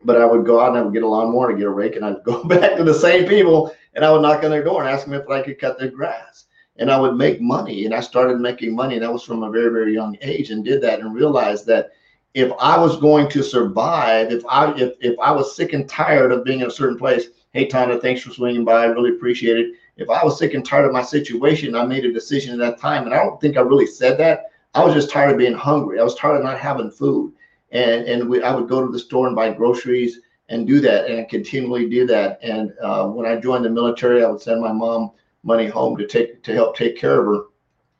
But 0.04 0.22
I 0.22 0.24
would 0.24 0.46
go 0.46 0.58
out 0.58 0.70
and 0.70 0.78
I 0.78 0.82
would 0.82 0.94
get 0.94 1.02
a 1.02 1.08
lawnmower 1.08 1.50
and 1.50 1.58
get 1.58 1.66
a 1.66 1.70
rake, 1.70 1.96
and 1.96 2.04
I'd 2.04 2.22
go 2.24 2.44
back 2.44 2.78
to 2.78 2.84
the 2.84 2.94
same 2.94 3.28
people 3.28 3.74
and 3.94 4.06
I 4.06 4.10
would 4.10 4.22
knock 4.22 4.42
on 4.42 4.50
their 4.50 4.64
door 4.64 4.82
and 4.82 4.90
ask 4.90 5.04
them 5.04 5.12
if 5.12 5.28
I 5.28 5.42
could 5.42 5.60
cut 5.60 5.78
their 5.78 5.90
grass. 5.90 6.46
And 6.76 6.90
I 6.90 6.98
would 6.98 7.16
make 7.16 7.40
money. 7.40 7.84
And 7.84 7.94
I 7.94 8.00
started 8.00 8.40
making 8.40 8.74
money. 8.74 8.94
And 8.94 9.02
that 9.02 9.12
was 9.12 9.22
from 9.22 9.42
a 9.42 9.50
very, 9.50 9.70
very 9.70 9.92
young 9.92 10.16
age 10.22 10.50
and 10.50 10.64
did 10.64 10.80
that 10.82 11.00
and 11.00 11.14
realized 11.14 11.66
that 11.66 11.92
if 12.34 12.50
I 12.58 12.78
was 12.78 12.96
going 12.96 13.28
to 13.30 13.42
survive, 13.42 14.32
if 14.32 14.42
I 14.48 14.72
if, 14.74 14.94
if 15.00 15.18
I 15.18 15.30
was 15.32 15.54
sick 15.54 15.72
and 15.72 15.88
tired 15.88 16.32
of 16.32 16.44
being 16.44 16.60
in 16.60 16.66
a 16.66 16.70
certain 16.70 16.98
place, 16.98 17.26
hey 17.52 17.66
Tana, 17.66 18.00
thanks 18.00 18.22
for 18.22 18.30
swinging 18.30 18.64
by. 18.64 18.82
I 18.82 18.86
really 18.86 19.10
appreciate 19.10 19.58
it. 19.58 19.72
If 19.96 20.08
I 20.08 20.24
was 20.24 20.38
sick 20.38 20.54
and 20.54 20.64
tired 20.64 20.86
of 20.86 20.92
my 20.92 21.02
situation, 21.02 21.74
I 21.74 21.84
made 21.84 22.06
a 22.06 22.12
decision 22.12 22.52
at 22.54 22.58
that 22.58 22.80
time, 22.80 23.04
and 23.04 23.14
I 23.14 23.22
don't 23.22 23.40
think 23.40 23.56
I 23.56 23.60
really 23.60 23.86
said 23.86 24.18
that. 24.18 24.46
I 24.74 24.82
was 24.82 24.94
just 24.94 25.10
tired 25.10 25.32
of 25.32 25.38
being 25.38 25.52
hungry. 25.52 26.00
I 26.00 26.02
was 26.02 26.14
tired 26.14 26.36
of 26.36 26.44
not 26.44 26.58
having 26.58 26.90
food, 26.90 27.34
and 27.70 28.06
and 28.06 28.28
we, 28.28 28.42
I 28.42 28.54
would 28.54 28.68
go 28.68 28.84
to 28.84 28.90
the 28.90 28.98
store 28.98 29.26
and 29.26 29.36
buy 29.36 29.52
groceries 29.52 30.20
and 30.48 30.66
do 30.66 30.80
that, 30.80 31.10
and 31.10 31.28
continually 31.28 31.88
do 31.88 32.06
that. 32.06 32.38
And 32.42 32.72
uh, 32.82 33.08
when 33.08 33.26
I 33.26 33.36
joined 33.36 33.66
the 33.66 33.70
military, 33.70 34.24
I 34.24 34.30
would 34.30 34.40
send 34.40 34.62
my 34.62 34.72
mom 34.72 35.12
money 35.42 35.66
home 35.66 35.96
to 35.96 36.06
take 36.06 36.42
to 36.42 36.52
help 36.52 36.76
take 36.76 36.96
care 36.96 37.20
of 37.20 37.26
her. 37.26 37.44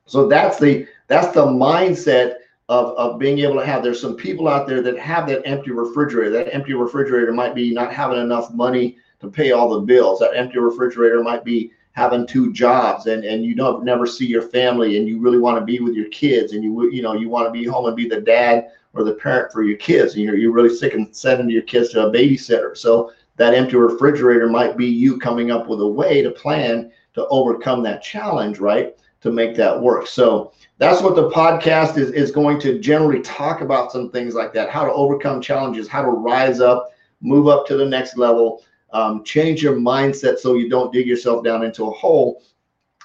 So 0.07 0.29
that's 0.29 0.59
the 0.59 0.87
that's 1.09 1.33
the 1.35 1.47
mindset 1.47 2.37
of, 2.69 2.97
of 2.97 3.19
being 3.19 3.39
able 3.41 3.57
to 3.57 3.67
have 3.67 3.83
there's 3.83 4.01
some 4.01 4.17
people 4.17 4.49
out 4.49 4.67
there 4.67 4.83
that 4.83 4.99
have 4.99 5.27
that 5.29 5.47
empty 5.47 5.71
refrigerator. 5.71 6.31
That 6.31 6.55
empty 6.55 6.75
refrigerator 6.75 7.33
might 7.33 7.55
be 7.55 7.73
not 7.73 7.93
having 7.93 8.21
enough 8.21 8.53
money 8.53 8.97
to 9.21 9.29
pay 9.29 9.53
all 9.53 9.71
the 9.71 9.81
bills. 9.81 10.21
That 10.21 10.37
empty 10.37 10.59
refrigerator 10.59 11.23
might 11.23 11.45
be 11.45 11.73
having 11.93 12.27
two 12.27 12.53
jobs 12.53 13.07
and 13.07 13.25
and 13.25 13.45
you 13.45 13.55
don't 13.55 13.85
never 13.85 14.07
see 14.07 14.27
your 14.27 14.43
family 14.43 14.97
and 14.97 15.07
you 15.07 15.21
really 15.21 15.39
want 15.39 15.59
to 15.59 15.65
be 15.65 15.79
with 15.81 15.95
your 15.95 16.09
kids 16.09 16.53
and 16.53 16.65
you 16.65 16.91
you 16.91 17.03
know 17.03 17.13
you 17.13 17.29
want 17.29 17.47
to 17.47 17.53
be 17.53 17.65
home 17.65 17.87
and 17.87 17.97
be 17.97 18.09
the 18.09 18.21
dad 18.21 18.69
or 18.95 19.05
the 19.05 19.15
parent 19.15 19.53
for 19.53 19.63
your 19.63 19.77
kids. 19.77 20.15
And 20.15 20.23
you're, 20.23 20.37
you're 20.37 20.53
really 20.53 20.75
sick 20.75 20.95
and 20.95 21.15
sending 21.15 21.49
your 21.49 21.63
kids 21.63 21.91
to 21.91 22.07
a 22.07 22.11
babysitter. 22.11 22.77
So 22.77 23.13
that 23.37 23.55
empty 23.55 23.77
refrigerator 23.77 24.49
might 24.49 24.77
be 24.77 24.87
you 24.87 25.19
coming 25.19 25.51
up 25.51 25.67
with 25.67 25.81
a 25.81 25.87
way 25.87 26.23
to 26.23 26.31
plan 26.31 26.93
to 27.15 27.27
overcome 27.29 27.83
that 27.83 28.03
challenge 28.03 28.59
right 28.59 28.97
to 29.21 29.31
make 29.31 29.57
that 29.57 29.81
work. 29.81 30.07
So 30.07 30.53
that's 30.79 31.01
what 31.01 31.15
the 31.15 31.31
podcast 31.31 31.97
is, 31.97 32.11
is 32.11 32.31
going 32.31 32.61
to 32.61 32.79
generally 32.81 33.21
talk 33.23 33.61
about 33.61 33.93
some 33.93 34.11
things 34.11 34.35
like 34.35 34.53
that 34.55 34.69
how 34.69 34.85
to 34.85 34.93
overcome 34.93 35.41
challenges 35.41 35.89
how 35.89 36.03
to 36.03 36.11
rise 36.11 36.61
up 36.61 36.91
move 37.21 37.47
up 37.47 37.67
to 37.67 37.77
the 37.77 37.87
next 37.87 38.19
level 38.19 38.65
um, 38.93 39.25
change 39.25 39.63
your 39.63 39.77
mindset 39.77 40.39
so 40.39 40.55
you 40.55 40.69
don't 40.69 40.93
dig 40.93 41.07
yourself 41.07 41.43
down 41.45 41.65
into 41.65 41.85
a 41.85 41.91
hole. 41.91 42.43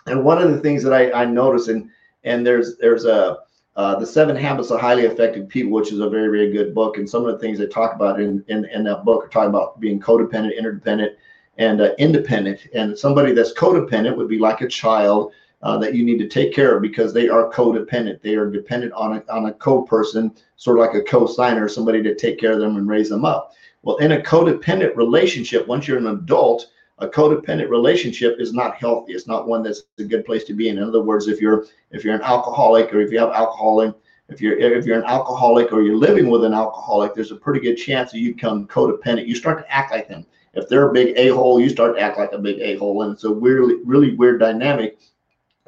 And 0.06 0.24
one 0.24 0.42
of 0.42 0.52
the 0.52 0.60
things 0.60 0.84
that 0.84 0.94
i, 0.94 1.12
I 1.12 1.26
notice 1.26 1.68
and 1.68 1.90
and 2.24 2.46
there's 2.46 2.78
there's 2.78 3.06
a 3.06 3.40
uh, 3.76 4.00
the 4.00 4.06
seven 4.08 4.36
habits 4.36 4.72
of 4.72 4.82
highly 4.82 5.04
effective 5.04 5.48
people 5.48 5.72
which 5.72 5.92
is 5.92 6.00
a 6.00 6.10
very 6.10 6.30
very 6.30 6.52
good 6.52 6.74
book. 6.74 6.98
And 6.98 7.10
some 7.10 7.26
of 7.26 7.32
the 7.32 7.40
things 7.40 7.60
they 7.60 7.68
talk 7.68 7.94
about 7.94 8.20
in 8.20 8.44
in, 8.48 8.66
in 8.66 8.84
that 8.86 9.06
book 9.06 9.26
are 9.26 9.30
talking 9.30 9.50
about 9.50 9.80
being 9.80 10.00
codependent 10.00 10.58
interdependent 10.58 11.16
and 11.58 11.82
uh, 11.82 11.94
independent 11.98 12.68
and 12.74 12.98
somebody 12.98 13.34
that's 13.34 13.54
codependent 13.54 14.16
would 14.16 14.28
be 14.28 14.40
like 14.40 14.62
a 14.62 14.68
child 14.68 15.34
uh, 15.64 15.78
that 15.78 15.96
you 15.96 16.04
need 16.06 16.20
to 16.20 16.28
take 16.28 16.54
care 16.54 16.76
of 16.76 16.82
because 16.82 17.14
they 17.14 17.30
are 17.30 17.52
codependent. 17.52 18.22
They 18.22 18.36
are 18.36 18.50
dependent 18.50 18.94
on 18.94 19.18
a, 19.18 19.32
on 19.32 19.48
a 19.48 19.54
co-person, 19.54 20.36
sort 20.56 20.78
of 20.78 20.86
like 20.86 20.96
a 20.96 21.04
co-signer, 21.04 21.68
somebody 21.68 22.04
to 22.04 22.16
take 22.16 22.40
care 22.40 22.54
of 22.54 22.60
them 22.60 22.78
and 22.78 22.88
raise 22.88 23.10
them 23.10 23.26
up. 23.26 23.54
Well, 23.82 23.98
in 23.98 24.12
a 24.12 24.22
codependent 24.22 24.96
relationship, 24.96 25.68
once 25.68 25.88
you're 25.88 25.98
an 25.98 26.08
adult, 26.08 26.68
a 27.00 27.08
codependent 27.08 27.70
relationship 27.70 28.38
is 28.40 28.54
not 28.54 28.76
healthy. 28.76 29.14
It's 29.14 29.28
not 29.28 29.48
one 29.48 29.64
that's 29.64 29.84
a 30.00 30.04
good 30.04 30.26
place 30.26 30.44
to 30.46 30.54
be 30.54 30.70
in. 30.70 30.78
In 30.78 30.84
other 30.84 31.02
words, 31.02 31.28
if 31.28 31.40
you're 31.40 31.66
if 31.92 32.04
you're 32.04 32.16
an 32.16 32.22
alcoholic 32.22 32.94
or 32.94 33.02
if 33.02 33.12
you 33.12 33.20
have 33.20 33.30
alcoholism, 33.30 33.96
if 34.30 34.42
you're 34.42 34.58
if 34.58 34.86
you're 34.86 35.00
an 35.00 35.06
alcoholic 35.06 35.72
or 35.72 35.84
you're 35.84 35.96
living 35.96 36.30
with 36.30 36.44
an 36.44 36.54
alcoholic, 36.54 37.14
there's 37.14 37.32
a 37.32 37.36
pretty 37.36 37.60
good 37.60 37.76
chance 37.76 38.12
that 38.12 38.20
you 38.20 38.34
become 38.34 38.68
codependent. 38.68 39.28
You 39.28 39.36
start 39.36 39.60
to 39.60 39.72
act 39.72 39.92
like 39.92 40.08
them. 40.08 40.26
If 40.54 40.68
they're 40.68 40.90
a 40.90 40.94
big 40.94 41.18
a-hole, 41.18 41.60
you 41.60 41.70
start 41.70 41.96
to 41.96 42.02
act 42.02 42.18
like 42.18 42.32
a 42.32 42.38
big 42.38 42.60
a-hole, 42.60 43.04
and 43.04 43.14
it's 43.14 43.24
a 43.24 43.34
really 43.34 43.84
really 43.84 44.16
weird 44.16 44.40
dynamic. 44.40 45.00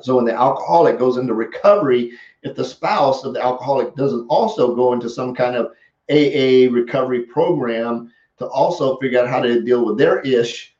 So 0.01 0.15
when 0.15 0.25
the 0.25 0.33
alcoholic 0.33 0.97
goes 0.97 1.17
into 1.17 1.33
recovery, 1.33 2.13
if 2.43 2.55
the 2.55 2.63
spouse 2.63 3.23
of 3.23 3.33
the 3.33 3.43
alcoholic 3.43 3.95
doesn't 3.95 4.27
also 4.27 4.75
go 4.75 4.93
into 4.93 5.09
some 5.09 5.35
kind 5.35 5.55
of 5.55 5.71
AA 6.09 6.71
recovery 6.73 7.23
program 7.23 8.11
to 8.37 8.47
also 8.47 8.97
figure 8.97 9.19
out 9.19 9.27
how 9.27 9.41
to 9.41 9.61
deal 9.61 9.85
with 9.85 9.97
their 9.97 10.21
ish, 10.21 10.73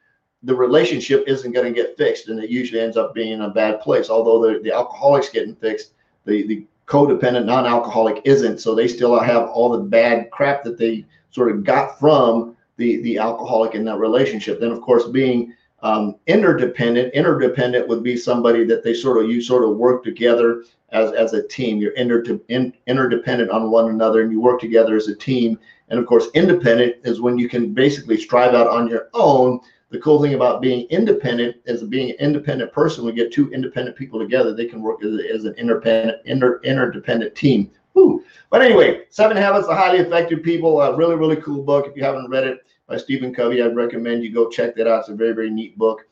the 0.44 0.56
relationship 0.56 1.26
isn't 1.28 1.52
going 1.52 1.66
to 1.66 1.74
get 1.74 1.98
fixed, 1.98 2.30
and 2.30 2.42
it 2.42 2.50
usually 2.50 2.80
ends 2.80 2.96
up 2.96 3.14
being 3.14 3.42
a 3.42 3.50
bad 3.50 3.82
place. 3.82 4.10
Although 4.10 4.54
the, 4.54 4.60
the 4.60 4.72
alcoholic's 4.72 5.30
getting 5.30 5.56
fixed, 5.56 5.92
the 6.26 6.48
the 6.48 6.66
codependent 6.90 7.46
non-alcoholic 7.46 8.22
isn't. 8.26 8.60
So 8.60 8.74
they 8.74 8.88
still 8.88 9.18
have 9.20 9.50
all 9.50 9.70
the 9.70 9.84
bad 9.84 10.32
crap 10.32 10.64
that 10.64 10.78
they 10.78 11.06
sort 11.30 11.52
of 11.52 11.64
got 11.64 12.00
from 12.00 12.58
the 12.80 13.02
the 13.04 13.20
alcoholic 13.20 13.76
in 13.76 13.86
that 13.86 14.00
relationship. 14.00 14.60
Then 14.60 14.72
of 14.72 14.82
course 14.82 15.08
being 15.08 15.54
um, 15.82 16.16
interdependent, 16.28 17.14
interdependent 17.14 17.88
would 17.88 18.04
be 18.04 18.18
somebody 18.18 18.66
that 18.66 18.84
they 18.84 18.94
sort 18.94 19.24
of 19.24 19.30
you 19.30 19.42
sort 19.42 19.64
of 19.64 19.78
work 19.78 20.04
together 20.04 20.64
as 20.92 21.12
as 21.12 21.34
a 21.34 21.48
team. 21.48 21.78
You're 21.78 21.94
inter, 21.94 22.24
in, 22.48 22.74
interdependent 22.88 23.52
on 23.52 23.70
one 23.70 23.90
another, 23.90 24.22
and 24.22 24.32
you 24.32 24.42
work 24.42 24.60
together 24.60 24.96
as 24.96 25.08
a 25.08 25.16
team. 25.16 25.60
And 25.90 26.00
of 26.00 26.08
course, 26.08 26.28
independent 26.34 26.96
is 27.04 27.22
when 27.22 27.38
you 27.38 27.48
can 27.48 27.74
basically 27.74 28.18
strive 28.18 28.56
out 28.56 28.68
on 28.68 28.88
your 28.88 29.10
own. 29.14 29.60
The 29.92 30.00
cool 30.00 30.22
thing 30.22 30.36
about 30.36 30.62
being 30.62 30.86
independent 30.90 31.56
is 31.66 31.82
being 31.82 32.12
an 32.12 32.18
independent 32.20 32.72
person. 32.72 33.06
We 33.06 33.12
get 33.12 33.34
two 33.34 33.52
independent 33.52 33.98
people 33.98 34.20
together; 34.20 34.54
they 34.54 34.68
can 34.68 34.82
work 34.82 35.04
as, 35.04 35.20
as 35.34 35.46
an 35.46 35.56
independent, 35.56 36.20
inter, 36.26 36.60
interdependent 36.64 37.36
team. 37.36 37.72
But 38.50 38.62
anyway, 38.62 39.04
Seven 39.10 39.38
Habits 39.38 39.68
of 39.68 39.78
Highly 39.78 40.00
Effective 40.00 40.42
People, 40.44 40.82
a 40.82 40.96
really, 40.96 41.16
really 41.16 41.36
cool 41.38 41.64
book. 41.64 41.88
If 41.88 41.96
you 41.96 42.04
haven't 42.04 42.30
read 42.30 42.46
it 42.46 42.60
by 42.88 42.98
Stephen 42.98 43.34
Covey, 43.34 43.62
I'd 43.62 43.76
recommend 43.76 44.24
you 44.24 44.34
go 44.34 44.50
check 44.50 44.76
that 44.76 44.88
out. 44.88 45.02
It's 45.02 45.10
a 45.10 45.16
very, 45.16 45.34
very 45.34 45.50
neat 45.50 45.78
book. 45.78 46.06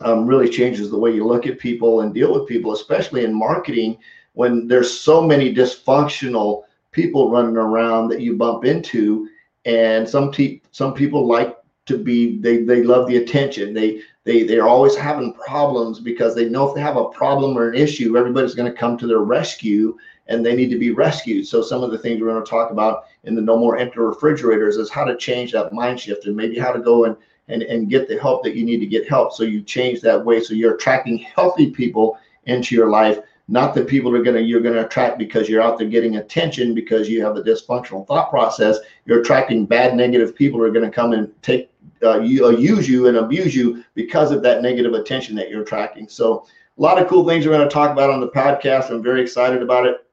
Um, 0.00 0.26
really 0.26 0.48
changes 0.48 0.90
the 0.90 0.98
way 0.98 1.12
you 1.12 1.24
look 1.24 1.46
at 1.46 1.58
people 1.58 2.00
and 2.00 2.12
deal 2.12 2.32
with 2.34 2.48
people, 2.48 2.72
especially 2.72 3.24
in 3.24 3.32
marketing 3.34 3.98
when 4.34 4.66
there's 4.66 4.92
so 4.92 5.22
many 5.22 5.54
dysfunctional 5.54 6.64
people 6.90 7.30
running 7.30 7.56
around 7.56 8.08
that 8.08 8.20
you 8.20 8.36
bump 8.36 8.64
into. 8.64 9.28
And 9.64 10.08
some 10.08 10.32
te- 10.32 10.62
some 10.72 10.92
people 10.92 11.26
like 11.26 11.56
to 11.86 11.98
be 11.98 12.38
they 12.38 12.62
they 12.62 12.82
love 12.82 13.06
the 13.06 13.18
attention. 13.18 13.72
They 13.74 14.02
they 14.24 14.44
they're 14.44 14.68
always 14.68 14.94
having 14.94 15.34
problems 15.34 15.98
because 15.98 16.34
they 16.34 16.48
know 16.48 16.68
if 16.68 16.74
they 16.74 16.80
have 16.80 16.96
a 16.96 17.08
problem 17.08 17.56
or 17.56 17.70
an 17.70 17.74
issue, 17.74 18.16
everybody's 18.16 18.54
going 18.54 18.70
to 18.70 18.78
come 18.78 18.96
to 18.98 19.06
their 19.06 19.20
rescue 19.20 19.96
and 20.28 20.44
they 20.46 20.54
need 20.54 20.70
to 20.70 20.78
be 20.78 20.92
rescued. 20.92 21.46
So 21.46 21.62
some 21.62 21.82
of 21.82 21.90
the 21.90 21.98
things 21.98 22.20
we're 22.20 22.28
going 22.28 22.44
to 22.44 22.48
talk 22.48 22.70
about 22.70 23.04
in 23.24 23.34
the 23.34 23.40
No 23.40 23.58
More 23.58 23.76
Empty 23.78 23.98
Refrigerators 23.98 24.76
is 24.76 24.90
how 24.90 25.04
to 25.04 25.16
change 25.16 25.52
that 25.52 25.72
mind 25.72 25.98
shift 25.98 26.26
and 26.26 26.36
maybe 26.36 26.58
how 26.58 26.72
to 26.72 26.80
go 26.80 27.04
and 27.04 27.16
and, 27.48 27.62
and 27.62 27.90
get 27.90 28.08
the 28.08 28.18
help 28.18 28.44
that 28.44 28.54
you 28.54 28.64
need 28.64 28.78
to 28.78 28.86
get 28.86 29.08
help. 29.08 29.32
So 29.32 29.42
you 29.42 29.62
change 29.62 30.00
that 30.00 30.24
way. 30.24 30.40
So 30.40 30.54
you're 30.54 30.76
attracting 30.76 31.18
healthy 31.18 31.70
people 31.70 32.18
into 32.44 32.74
your 32.74 32.88
life, 32.88 33.18
not 33.48 33.74
the 33.74 33.84
people 33.84 34.14
are 34.14 34.22
gonna 34.22 34.40
you're 34.40 34.60
gonna 34.60 34.84
attract 34.84 35.18
because 35.18 35.48
you're 35.48 35.62
out 35.62 35.78
there 35.78 35.88
getting 35.88 36.16
attention 36.16 36.74
because 36.74 37.08
you 37.08 37.24
have 37.24 37.36
a 37.36 37.42
dysfunctional 37.42 38.06
thought 38.06 38.30
process. 38.30 38.78
You're 39.04 39.20
attracting 39.20 39.66
bad, 39.66 39.96
negative 39.96 40.34
people 40.34 40.60
who 40.60 40.64
are 40.64 40.70
gonna 40.70 40.90
come 40.90 41.12
and 41.12 41.30
take 41.42 41.71
uh, 42.02 42.20
you, 42.20 42.46
uh, 42.46 42.50
use 42.50 42.88
you 42.88 43.06
and 43.08 43.16
abuse 43.16 43.54
you 43.54 43.84
because 43.94 44.30
of 44.30 44.42
that 44.42 44.62
negative 44.62 44.94
attention 44.94 45.36
that 45.36 45.50
you're 45.50 45.62
attracting. 45.62 46.08
So 46.08 46.46
a 46.78 46.82
lot 46.82 47.00
of 47.00 47.08
cool 47.08 47.26
things 47.26 47.46
we're 47.46 47.52
going 47.52 47.68
to 47.68 47.72
talk 47.72 47.90
about 47.90 48.10
on 48.10 48.20
the 48.20 48.28
podcast. 48.28 48.90
I'm 48.90 49.02
very 49.02 49.22
excited 49.22 49.62
about 49.62 49.86
it. 49.86 50.06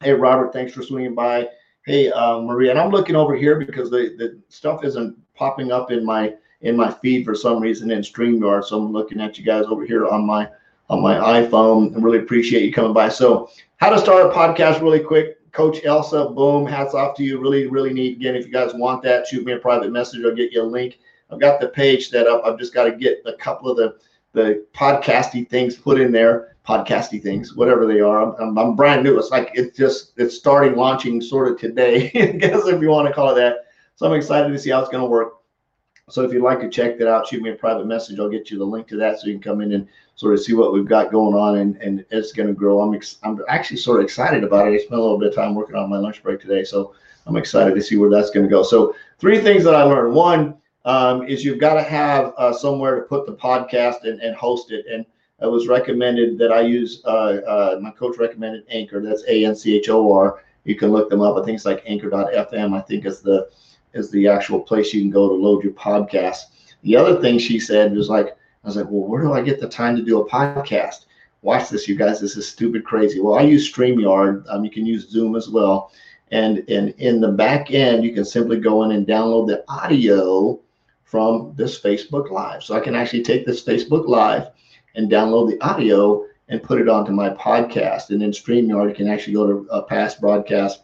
Hey, 0.00 0.12
Robert, 0.12 0.52
thanks 0.52 0.72
for 0.72 0.82
swinging 0.82 1.14
by. 1.14 1.48
Hey, 1.86 2.10
uh, 2.10 2.40
Maria, 2.40 2.70
and 2.70 2.80
I'm 2.80 2.90
looking 2.90 3.16
over 3.16 3.34
here 3.34 3.58
because 3.58 3.90
the, 3.90 4.14
the 4.18 4.40
stuff 4.48 4.84
isn't 4.84 5.16
popping 5.34 5.72
up 5.72 5.90
in 5.90 6.04
my 6.04 6.34
in 6.60 6.76
my 6.76 6.90
feed 6.90 7.24
for 7.24 7.34
some 7.34 7.60
reason 7.60 7.90
in 7.90 8.00
StreamYard. 8.00 8.64
So 8.64 8.78
I'm 8.78 8.92
looking 8.92 9.20
at 9.20 9.38
you 9.38 9.44
guys 9.44 9.64
over 9.64 9.84
here 9.86 10.06
on 10.06 10.26
my 10.26 10.48
on 10.90 11.00
my 11.00 11.14
iPhone. 11.14 11.96
I 11.96 12.00
really 12.00 12.18
appreciate 12.18 12.64
you 12.64 12.72
coming 12.72 12.92
by. 12.92 13.08
So, 13.08 13.48
how 13.76 13.88
to 13.88 13.98
start 13.98 14.26
a 14.26 14.34
podcast 14.34 14.82
really 14.82 15.00
quick. 15.00 15.36
Coach 15.52 15.84
Elsa, 15.84 16.26
boom, 16.26 16.66
hats 16.66 16.94
off 16.94 17.16
to 17.16 17.24
you. 17.24 17.40
Really, 17.40 17.66
really 17.66 17.92
neat. 17.92 18.18
Again, 18.18 18.36
if 18.36 18.46
you 18.46 18.52
guys 18.52 18.74
want 18.74 19.02
that, 19.02 19.26
shoot 19.26 19.44
me 19.44 19.52
a 19.52 19.58
private 19.58 19.90
message. 19.90 20.24
I'll 20.24 20.34
get 20.34 20.52
you 20.52 20.62
a 20.62 20.64
link. 20.64 20.98
I've 21.30 21.40
got 21.40 21.60
the 21.60 21.68
page 21.68 22.08
set 22.10 22.26
up. 22.26 22.42
I've 22.44 22.58
just 22.58 22.74
got 22.74 22.84
to 22.84 22.92
get 22.92 23.22
a 23.26 23.32
couple 23.34 23.70
of 23.70 23.76
the 23.76 23.96
the 24.32 24.64
podcasty 24.74 25.48
things 25.48 25.76
put 25.76 26.00
in 26.00 26.12
there 26.12 26.50
podcasty 26.66 27.22
things, 27.22 27.56
whatever 27.56 27.86
they 27.86 28.00
are. 28.00 28.40
I'm, 28.40 28.56
I'm, 28.56 28.76
brand 28.76 29.02
new. 29.02 29.18
It's 29.18 29.30
like 29.30 29.50
it's 29.54 29.76
just 29.76 30.12
it's 30.16 30.36
starting 30.36 30.76
launching 30.76 31.20
sort 31.20 31.50
of 31.50 31.58
today, 31.58 32.10
I 32.14 32.36
guess 32.36 32.66
if 32.66 32.80
you 32.80 32.88
want 32.88 33.08
to 33.08 33.14
call 33.14 33.30
it 33.30 33.34
that. 33.36 33.66
So 33.96 34.06
I'm 34.06 34.14
excited 34.14 34.52
to 34.52 34.58
see 34.58 34.70
how 34.70 34.80
it's 34.80 34.90
going 34.90 35.02
to 35.02 35.08
work. 35.08 35.34
So 36.08 36.22
if 36.22 36.32
you'd 36.32 36.42
like 36.42 36.60
to 36.60 36.68
check 36.68 36.98
that 36.98 37.08
out, 37.08 37.28
shoot 37.28 37.42
me 37.42 37.50
a 37.50 37.54
private 37.54 37.86
message. 37.86 38.18
I'll 38.18 38.28
get 38.28 38.50
you 38.50 38.58
the 38.58 38.64
link 38.64 38.88
to 38.88 38.96
that 38.96 39.20
so 39.20 39.26
you 39.26 39.34
can 39.34 39.42
come 39.42 39.60
in 39.60 39.72
and 39.72 39.86
sort 40.16 40.34
of 40.34 40.40
see 40.40 40.54
what 40.54 40.72
we've 40.72 40.86
got 40.86 41.12
going 41.12 41.34
on 41.34 41.58
and, 41.58 41.76
and 41.76 42.04
it's 42.10 42.32
going 42.32 42.48
to 42.48 42.54
grow. 42.54 42.80
I'm 42.80 42.94
ex- 42.94 43.18
I'm 43.22 43.40
actually 43.48 43.76
sort 43.76 44.00
of 44.00 44.04
excited 44.04 44.42
about 44.42 44.68
it. 44.68 44.74
I 44.74 44.78
spent 44.78 44.98
a 44.98 45.02
little 45.02 45.18
bit 45.18 45.28
of 45.28 45.34
time 45.34 45.54
working 45.54 45.76
on 45.76 45.88
my 45.88 45.98
lunch 45.98 46.22
break 46.22 46.40
today, 46.40 46.64
so 46.64 46.94
I'm 47.26 47.36
excited 47.36 47.74
to 47.74 47.82
see 47.82 47.96
where 47.96 48.10
that's 48.10 48.30
going 48.30 48.44
to 48.44 48.50
go. 48.50 48.62
So 48.62 48.94
three 49.18 49.40
things 49.40 49.62
that 49.64 49.74
I 49.74 49.82
learned. 49.82 50.14
One 50.14 50.56
um, 50.84 51.26
is 51.26 51.44
you've 51.44 51.58
got 51.58 51.74
to 51.74 51.82
have 51.82 52.32
uh, 52.36 52.52
somewhere 52.52 52.96
to 52.96 53.02
put 53.02 53.26
the 53.26 53.34
podcast 53.34 54.04
and, 54.04 54.20
and 54.20 54.34
host 54.34 54.72
it. 54.72 54.86
And 54.90 55.04
it 55.42 55.46
was 55.46 55.68
recommended 55.68 56.38
that 56.38 56.52
I 56.52 56.60
use, 56.60 57.02
uh, 57.04 57.40
uh, 57.46 57.78
my 57.80 57.90
coach 57.90 58.18
recommended 58.18 58.64
Anchor. 58.68 59.00
That's 59.00 59.24
A 59.28 59.44
N 59.44 59.54
C 59.54 59.76
H 59.76 59.88
O 59.88 60.12
R. 60.12 60.42
You 60.64 60.74
can 60.74 60.92
look 60.92 61.08
them 61.08 61.22
up. 61.22 61.36
I 61.36 61.44
think 61.44 61.56
it's 61.56 61.64
like 61.64 61.82
anchor.fm. 61.86 62.76
I 62.76 62.80
think 62.82 63.06
is 63.06 63.20
the 63.20 63.50
is 63.92 64.10
the 64.10 64.28
actual 64.28 64.60
place 64.60 64.94
you 64.94 65.00
can 65.00 65.10
go 65.10 65.28
to 65.28 65.34
load 65.34 65.64
your 65.64 65.72
podcast. 65.72 66.42
The 66.82 66.96
other 66.96 67.20
thing 67.20 67.38
she 67.38 67.58
said 67.58 67.94
was 67.94 68.08
like, 68.08 68.28
I 68.28 68.66
was 68.66 68.76
like, 68.76 68.86
well, 68.88 69.08
where 69.08 69.22
do 69.22 69.32
I 69.32 69.42
get 69.42 69.60
the 69.60 69.68
time 69.68 69.96
to 69.96 70.02
do 70.02 70.20
a 70.20 70.28
podcast? 70.28 71.06
Watch 71.42 71.70
this, 71.70 71.88
you 71.88 71.96
guys. 71.96 72.20
This 72.20 72.36
is 72.36 72.46
stupid 72.46 72.84
crazy. 72.84 73.20
Well, 73.20 73.38
I 73.38 73.42
use 73.42 73.72
StreamYard. 73.72 74.44
Um, 74.48 74.64
you 74.64 74.70
can 74.70 74.86
use 74.86 75.08
Zoom 75.08 75.34
as 75.34 75.48
well. 75.48 75.90
And, 76.30 76.58
and 76.68 76.90
in 76.98 77.20
the 77.20 77.32
back 77.32 77.72
end, 77.72 78.04
you 78.04 78.12
can 78.12 78.24
simply 78.24 78.60
go 78.60 78.84
in 78.84 78.92
and 78.92 79.06
download 79.06 79.48
the 79.48 79.64
audio 79.68 80.60
from 81.10 81.52
this 81.56 81.80
Facebook 81.80 82.30
Live. 82.30 82.62
So 82.62 82.76
I 82.76 82.80
can 82.80 82.94
actually 82.94 83.24
take 83.24 83.44
this 83.44 83.64
Facebook 83.64 84.06
Live 84.06 84.50
and 84.94 85.10
download 85.10 85.50
the 85.50 85.60
audio 85.60 86.24
and 86.48 86.62
put 86.62 86.80
it 86.80 86.88
onto 86.88 87.10
my 87.10 87.30
podcast. 87.30 88.10
And 88.10 88.22
then 88.22 88.30
StreamYard, 88.30 88.94
can 88.94 89.08
actually 89.08 89.34
go 89.34 89.46
to 89.46 89.68
a 89.72 89.82
past 89.82 90.20
broadcast. 90.20 90.82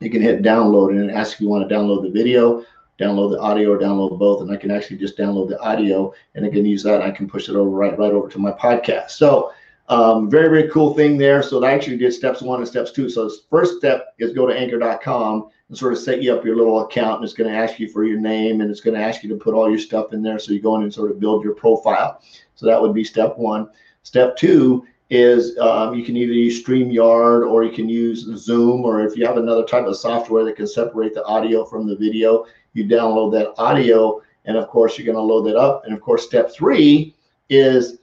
You 0.00 0.08
can 0.08 0.22
hit 0.22 0.42
download 0.42 0.90
and 0.90 1.10
ask 1.10 1.34
if 1.34 1.40
you 1.42 1.48
want 1.50 1.68
to 1.68 1.74
download 1.74 2.02
the 2.02 2.10
video, 2.10 2.64
download 2.98 3.32
the 3.32 3.40
audio, 3.40 3.72
or 3.72 3.78
download 3.78 4.18
both. 4.18 4.40
And 4.40 4.50
I 4.50 4.56
can 4.56 4.70
actually 4.70 4.96
just 4.96 5.18
download 5.18 5.50
the 5.50 5.60
audio 5.60 6.14
and 6.34 6.46
I 6.46 6.48
can 6.48 6.64
use 6.64 6.82
that. 6.84 7.02
I 7.02 7.10
can 7.10 7.28
push 7.28 7.50
it 7.50 7.56
over 7.56 7.68
right 7.68 7.98
right 7.98 8.12
over 8.12 8.28
to 8.30 8.38
my 8.38 8.52
podcast. 8.52 9.10
So 9.10 9.52
um, 9.88 10.30
very 10.30 10.48
very 10.48 10.70
cool 10.70 10.94
thing 10.94 11.16
there. 11.16 11.42
So 11.42 11.62
I 11.64 11.72
actually 11.72 11.98
did 11.98 12.12
steps 12.12 12.42
one 12.42 12.60
and 12.60 12.68
steps 12.68 12.92
two. 12.92 13.08
So 13.08 13.28
the 13.28 13.36
first 13.50 13.78
step 13.78 14.14
is 14.18 14.32
go 14.32 14.46
to 14.46 14.54
anchor.com 14.54 15.50
and 15.68 15.78
sort 15.78 15.92
of 15.92 15.98
set 15.98 16.22
you 16.22 16.34
up 16.34 16.44
your 16.44 16.56
little 16.56 16.80
account. 16.80 17.16
And 17.16 17.24
it's 17.24 17.34
going 17.34 17.50
to 17.50 17.56
ask 17.56 17.78
you 17.78 17.88
for 17.88 18.04
your 18.04 18.18
name 18.20 18.60
and 18.60 18.70
it's 18.70 18.80
going 18.80 18.98
to 18.98 19.02
ask 19.02 19.22
you 19.22 19.28
to 19.30 19.36
put 19.36 19.54
all 19.54 19.68
your 19.68 19.78
stuff 19.78 20.12
in 20.12 20.22
there. 20.22 20.38
So 20.38 20.52
you 20.52 20.60
go 20.60 20.76
in 20.76 20.82
and 20.82 20.92
sort 20.92 21.10
of 21.10 21.20
build 21.20 21.44
your 21.44 21.54
profile. 21.54 22.22
So 22.54 22.66
that 22.66 22.80
would 22.80 22.94
be 22.94 23.04
step 23.04 23.36
one. 23.36 23.68
Step 24.02 24.36
two 24.36 24.86
is 25.10 25.56
um, 25.58 25.94
you 25.94 26.04
can 26.04 26.16
either 26.16 26.32
use 26.32 26.62
StreamYard 26.62 27.50
or 27.50 27.64
you 27.64 27.72
can 27.72 27.88
use 27.88 28.26
Zoom, 28.36 28.84
or 28.84 29.00
if 29.00 29.16
you 29.16 29.26
have 29.26 29.38
another 29.38 29.64
type 29.64 29.86
of 29.86 29.96
software 29.96 30.44
that 30.44 30.56
can 30.56 30.66
separate 30.66 31.14
the 31.14 31.24
audio 31.24 31.64
from 31.64 31.86
the 31.86 31.96
video, 31.96 32.44
you 32.74 32.84
download 32.84 33.32
that 33.32 33.54
audio, 33.58 34.20
and 34.44 34.56
of 34.56 34.68
course 34.68 34.98
you're 34.98 35.06
going 35.06 35.16
to 35.16 35.22
load 35.22 35.42
that 35.42 35.56
up. 35.56 35.84
And 35.84 35.94
of 35.94 36.00
course, 36.00 36.26
step 36.26 36.52
three 36.52 37.14
is 37.48 37.98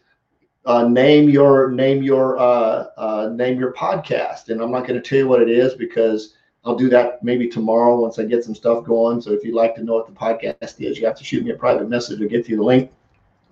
uh, 0.65 0.87
name 0.87 1.29
your 1.29 1.71
name 1.71 2.03
your 2.03 2.37
uh, 2.37 2.87
uh, 2.97 3.29
name 3.33 3.59
your 3.59 3.73
podcast. 3.73 4.49
And 4.49 4.61
I'm 4.61 4.71
not 4.71 4.87
going 4.87 5.01
to 5.01 5.07
tell 5.07 5.19
you 5.19 5.27
what 5.27 5.41
it 5.41 5.49
is 5.49 5.73
because 5.75 6.35
I'll 6.63 6.75
do 6.75 6.89
that 6.89 7.23
maybe 7.23 7.47
tomorrow 7.47 7.99
once 7.99 8.17
I 8.17 8.25
get 8.25 8.43
some 8.43 8.55
stuff 8.55 8.83
going. 8.83 9.21
So 9.21 9.31
if 9.31 9.43
you'd 9.43 9.55
like 9.55 9.75
to 9.75 9.83
know 9.83 9.93
what 9.93 10.07
the 10.07 10.13
podcast 10.13 10.81
is, 10.81 10.97
you 10.97 11.05
have 11.05 11.17
to 11.17 11.23
shoot 11.23 11.43
me 11.43 11.51
a 11.51 11.55
private 11.55 11.89
message 11.89 12.19
to 12.19 12.27
get 12.27 12.49
you 12.49 12.57
the 12.57 12.63
link 12.63 12.91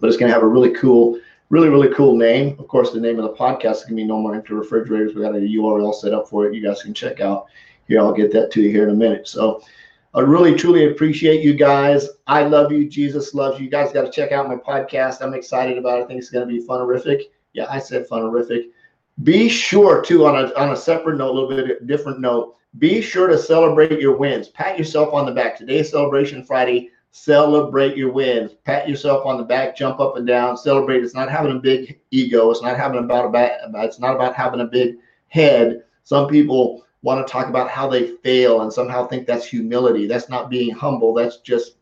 but 0.04 0.10
it's 0.10 0.18
going 0.18 0.28
to 0.28 0.34
have 0.34 0.44
a 0.44 0.48
really 0.48 0.74
cool, 0.74 1.18
really, 1.50 1.70
really 1.70 1.88
cool 1.94 2.18
name. 2.18 2.58
Of 2.60 2.68
course, 2.68 2.92
the 2.92 3.00
name 3.00 3.20
of 3.20 3.24
the 3.24 3.38
podcast 3.38 3.76
is 3.76 3.84
going 3.84 3.92
to 3.92 3.96
be 3.96 4.04
No 4.04 4.20
More 4.20 4.36
Empty 4.36 4.54
Refrigerators. 4.54 5.16
We 5.16 5.22
got 5.22 5.34
a 5.34 5.40
URL 5.40 5.96
set 5.96 6.14
up 6.14 6.28
for 6.28 6.46
it. 6.46 6.54
You 6.54 6.62
guys 6.62 6.84
can 6.84 6.94
check 6.94 7.22
out. 7.22 7.46
Here, 7.88 8.02
I'll 8.02 8.12
get 8.12 8.30
that 8.34 8.52
to 8.52 8.62
you 8.62 8.70
here 8.70 8.84
in 8.84 8.90
a 8.90 8.98
minute. 8.98 9.30
So 9.30 9.62
I 10.16 10.20
really, 10.20 10.56
truly 10.56 10.92
appreciate 10.92 11.42
you 11.42 11.54
guys. 11.56 12.08
I 12.28 12.44
love 12.44 12.72
you. 12.72 12.88
Jesus 12.88 13.34
loves 13.34 13.60
you. 13.60 13.66
You 13.66 13.72
guys 13.72 13.92
got 13.92 14.04
to 14.04 14.12
check 14.12 14.32
out 14.32 14.48
my 14.48 14.56
podcast. 14.56 15.22
I'm 15.22 15.34
excited 15.34 15.78
about 15.78 16.00
it. 16.00 16.04
I 16.04 16.08
think 16.08 16.20
it's 16.20 16.30
going 16.30 16.48
to 16.48 16.54
be 16.54 16.66
funerific. 16.66 17.24
Yeah, 17.54 17.66
I 17.70 17.80
said 17.80 18.08
funerific. 18.08 18.70
Be 19.24 19.50
sure 19.50 20.02
to, 20.04 20.26
on 20.26 20.36
a, 20.36 20.54
on 20.56 20.72
a 20.72 20.76
separate 20.76 21.18
note, 21.18 21.32
a 21.32 21.34
little 21.34 21.68
bit 21.68 21.88
different 21.88 22.20
note, 22.20 22.56
be 22.80 23.02
sure 23.02 23.28
to 23.28 23.38
celebrate 23.38 24.00
your 24.00 24.16
wins. 24.16 24.48
Pat 24.50 24.78
yourself 24.78 25.14
on 25.14 25.26
the 25.26 25.32
back. 25.32 25.58
Today's 25.58 25.92
Celebration 25.92 26.44
Friday 26.44 26.90
celebrate 27.14 27.96
your 27.96 28.12
wins, 28.12 28.54
pat 28.66 28.90
yourself 28.90 29.24
on 29.26 29.38
the 29.38 29.44
back, 29.44 29.76
jump 29.76 30.00
up 30.00 30.18
and 30.18 30.26
down, 30.26 30.58
celebrate. 30.58 31.04
It's 31.04 31.14
not 31.14 31.30
having 31.30 31.56
a 31.56 31.60
big 31.60 32.00
ego. 32.10 32.50
It's 32.50 32.64
not 32.64 32.76
having 32.76 33.04
about 33.04 33.26
a 33.26 33.30
bad, 33.30 33.60
it's 33.76 34.00
not 34.00 34.16
about 34.16 34.36
having 34.36 34.62
a 34.62 34.66
big 34.66 34.96
head. 35.28 35.84
Some 36.04 36.28
people 36.28 36.84
want 37.04 37.26
to 37.26 37.32
talk 37.32 37.48
about 37.48 37.70
how 37.70 37.88
they 37.88 38.16
fail 38.24 38.62
and 38.62 38.74
somehow 38.74 39.06
think 39.06 39.28
that's 39.28 39.46
humility. 39.46 40.08
That's 40.08 40.30
not 40.30 40.50
being 40.50 40.74
humble. 40.74 41.14
That's 41.14 41.38
just, 41.38 41.76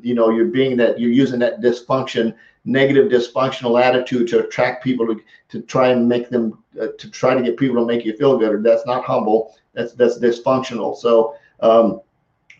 you 0.00 0.14
know, 0.14 0.30
you're 0.30 0.46
being 0.46 0.76
that 0.76 1.00
you're 1.00 1.10
using 1.10 1.38
that 1.40 1.60
dysfunction, 1.60 2.34
negative 2.64 3.10
dysfunctional 3.10 3.82
attitude 3.82 4.28
to 4.28 4.44
attract 4.44 4.84
people 4.84 5.06
to, 5.06 5.20
to 5.48 5.62
try 5.62 5.88
and 5.88 6.06
make 6.06 6.28
them 6.28 6.62
uh, 6.80 6.88
to 6.98 7.10
try 7.10 7.34
to 7.34 7.42
get 7.42 7.56
people 7.56 7.76
to 7.76 7.86
make 7.86 8.04
you 8.04 8.16
feel 8.16 8.38
good. 8.38 8.62
That's 8.62 8.86
not 8.86 9.04
humble. 9.04 9.56
That's 9.72 9.94
that's 9.94 10.18
dysfunctional. 10.18 10.96
So 10.96 11.34
um, 11.60 12.02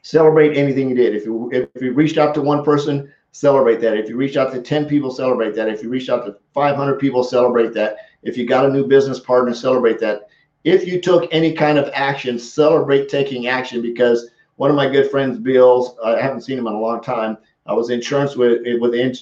celebrate 0.02 0.56
anything 0.56 0.88
you 0.88 0.96
did. 0.96 1.14
If 1.14 1.26
you 1.26 1.50
if 1.52 1.82
you 1.82 1.92
reached 1.92 2.16
out 2.16 2.34
to 2.34 2.40
one 2.40 2.64
person, 2.64 3.12
celebrate 3.32 3.80
that. 3.82 3.98
If 3.98 4.08
you 4.08 4.16
reached 4.16 4.38
out 4.38 4.50
to 4.52 4.62
10 4.62 4.86
people, 4.86 5.10
celebrate 5.10 5.54
that. 5.56 5.68
If 5.68 5.82
you 5.82 5.90
reached 5.90 6.08
out 6.08 6.24
to 6.24 6.36
500 6.54 6.98
people, 6.98 7.22
celebrate 7.22 7.74
that. 7.74 7.96
If 8.22 8.38
you 8.38 8.46
got 8.46 8.64
a 8.64 8.72
new 8.72 8.86
business 8.86 9.20
partner, 9.20 9.54
celebrate 9.54 10.00
that 10.00 10.28
if 10.64 10.86
you 10.86 11.00
took 11.00 11.28
any 11.32 11.52
kind 11.52 11.78
of 11.78 11.90
action, 11.94 12.38
celebrate 12.38 13.08
taking 13.08 13.46
action 13.46 13.80
because 13.80 14.30
one 14.56 14.70
of 14.70 14.76
my 14.76 14.88
good 14.88 15.10
friends, 15.10 15.38
Bill's, 15.38 15.96
I 16.04 16.20
haven't 16.20 16.42
seen 16.42 16.58
him 16.58 16.66
in 16.66 16.74
a 16.74 16.80
long 16.80 17.00
time. 17.00 17.38
I 17.66 17.72
was 17.74 17.90
insurance 17.90 18.34
with 18.34 18.62
with 18.80 18.94
in, 18.94 19.14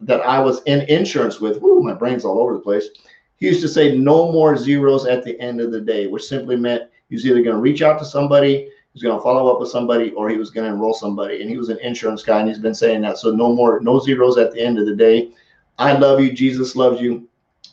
that 0.00 0.20
I 0.20 0.40
was 0.40 0.62
in 0.64 0.82
insurance 0.82 1.40
with. 1.40 1.60
Woo, 1.60 1.82
my 1.82 1.94
brain's 1.94 2.24
all 2.24 2.38
over 2.38 2.52
the 2.52 2.60
place. 2.60 2.88
He 3.36 3.46
used 3.46 3.62
to 3.62 3.68
say 3.68 3.96
no 3.96 4.30
more 4.30 4.56
zeros 4.56 5.06
at 5.06 5.24
the 5.24 5.38
end 5.40 5.60
of 5.60 5.72
the 5.72 5.80
day, 5.80 6.06
which 6.06 6.24
simply 6.24 6.56
meant 6.56 6.90
he 7.08 7.16
was 7.16 7.26
either 7.26 7.42
going 7.42 7.56
to 7.56 7.60
reach 7.60 7.82
out 7.82 7.98
to 7.98 8.04
somebody, 8.04 8.58
he 8.58 8.70
was 8.94 9.02
going 9.02 9.16
to 9.16 9.22
follow 9.22 9.52
up 9.52 9.58
with 9.58 9.70
somebody, 9.70 10.12
or 10.12 10.28
he 10.28 10.36
was 10.36 10.50
going 10.50 10.66
to 10.66 10.72
enroll 10.72 10.94
somebody. 10.94 11.40
And 11.40 11.50
he 11.50 11.56
was 11.56 11.70
an 11.70 11.78
insurance 11.78 12.22
guy, 12.22 12.40
and 12.40 12.48
he's 12.48 12.58
been 12.58 12.74
saying 12.74 13.00
that. 13.02 13.18
So 13.18 13.32
no 13.32 13.52
more, 13.52 13.80
no 13.80 13.98
zeros 13.98 14.38
at 14.38 14.52
the 14.52 14.60
end 14.60 14.78
of 14.78 14.86
the 14.86 14.94
day. 14.94 15.32
I 15.78 15.92
love 15.94 16.20
you. 16.20 16.32
Jesus 16.32 16.76
loves 16.76 17.00
you. 17.00 17.28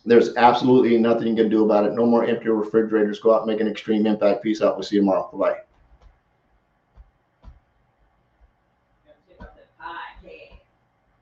There's 0.06 0.36
absolutely 0.36 0.98
nothing 0.98 1.27
you 1.27 1.36
can 1.36 1.50
do 1.50 1.65
about 1.65 1.86
it. 1.86 1.94
No 1.94 2.06
more 2.06 2.25
empty 2.25 2.50
refrigerators. 2.50 3.20
Go 3.20 3.34
out 3.34 3.41
and 3.41 3.51
make 3.51 3.60
an 3.60 3.68
extreme 3.68 4.06
impact. 4.06 4.44
Peace 4.44 4.62
out. 4.62 4.75
We'll 4.75 4.84
see 4.84 4.96
you 4.96 5.01
tomorrow. 5.01 5.29
Bye. 5.34 5.58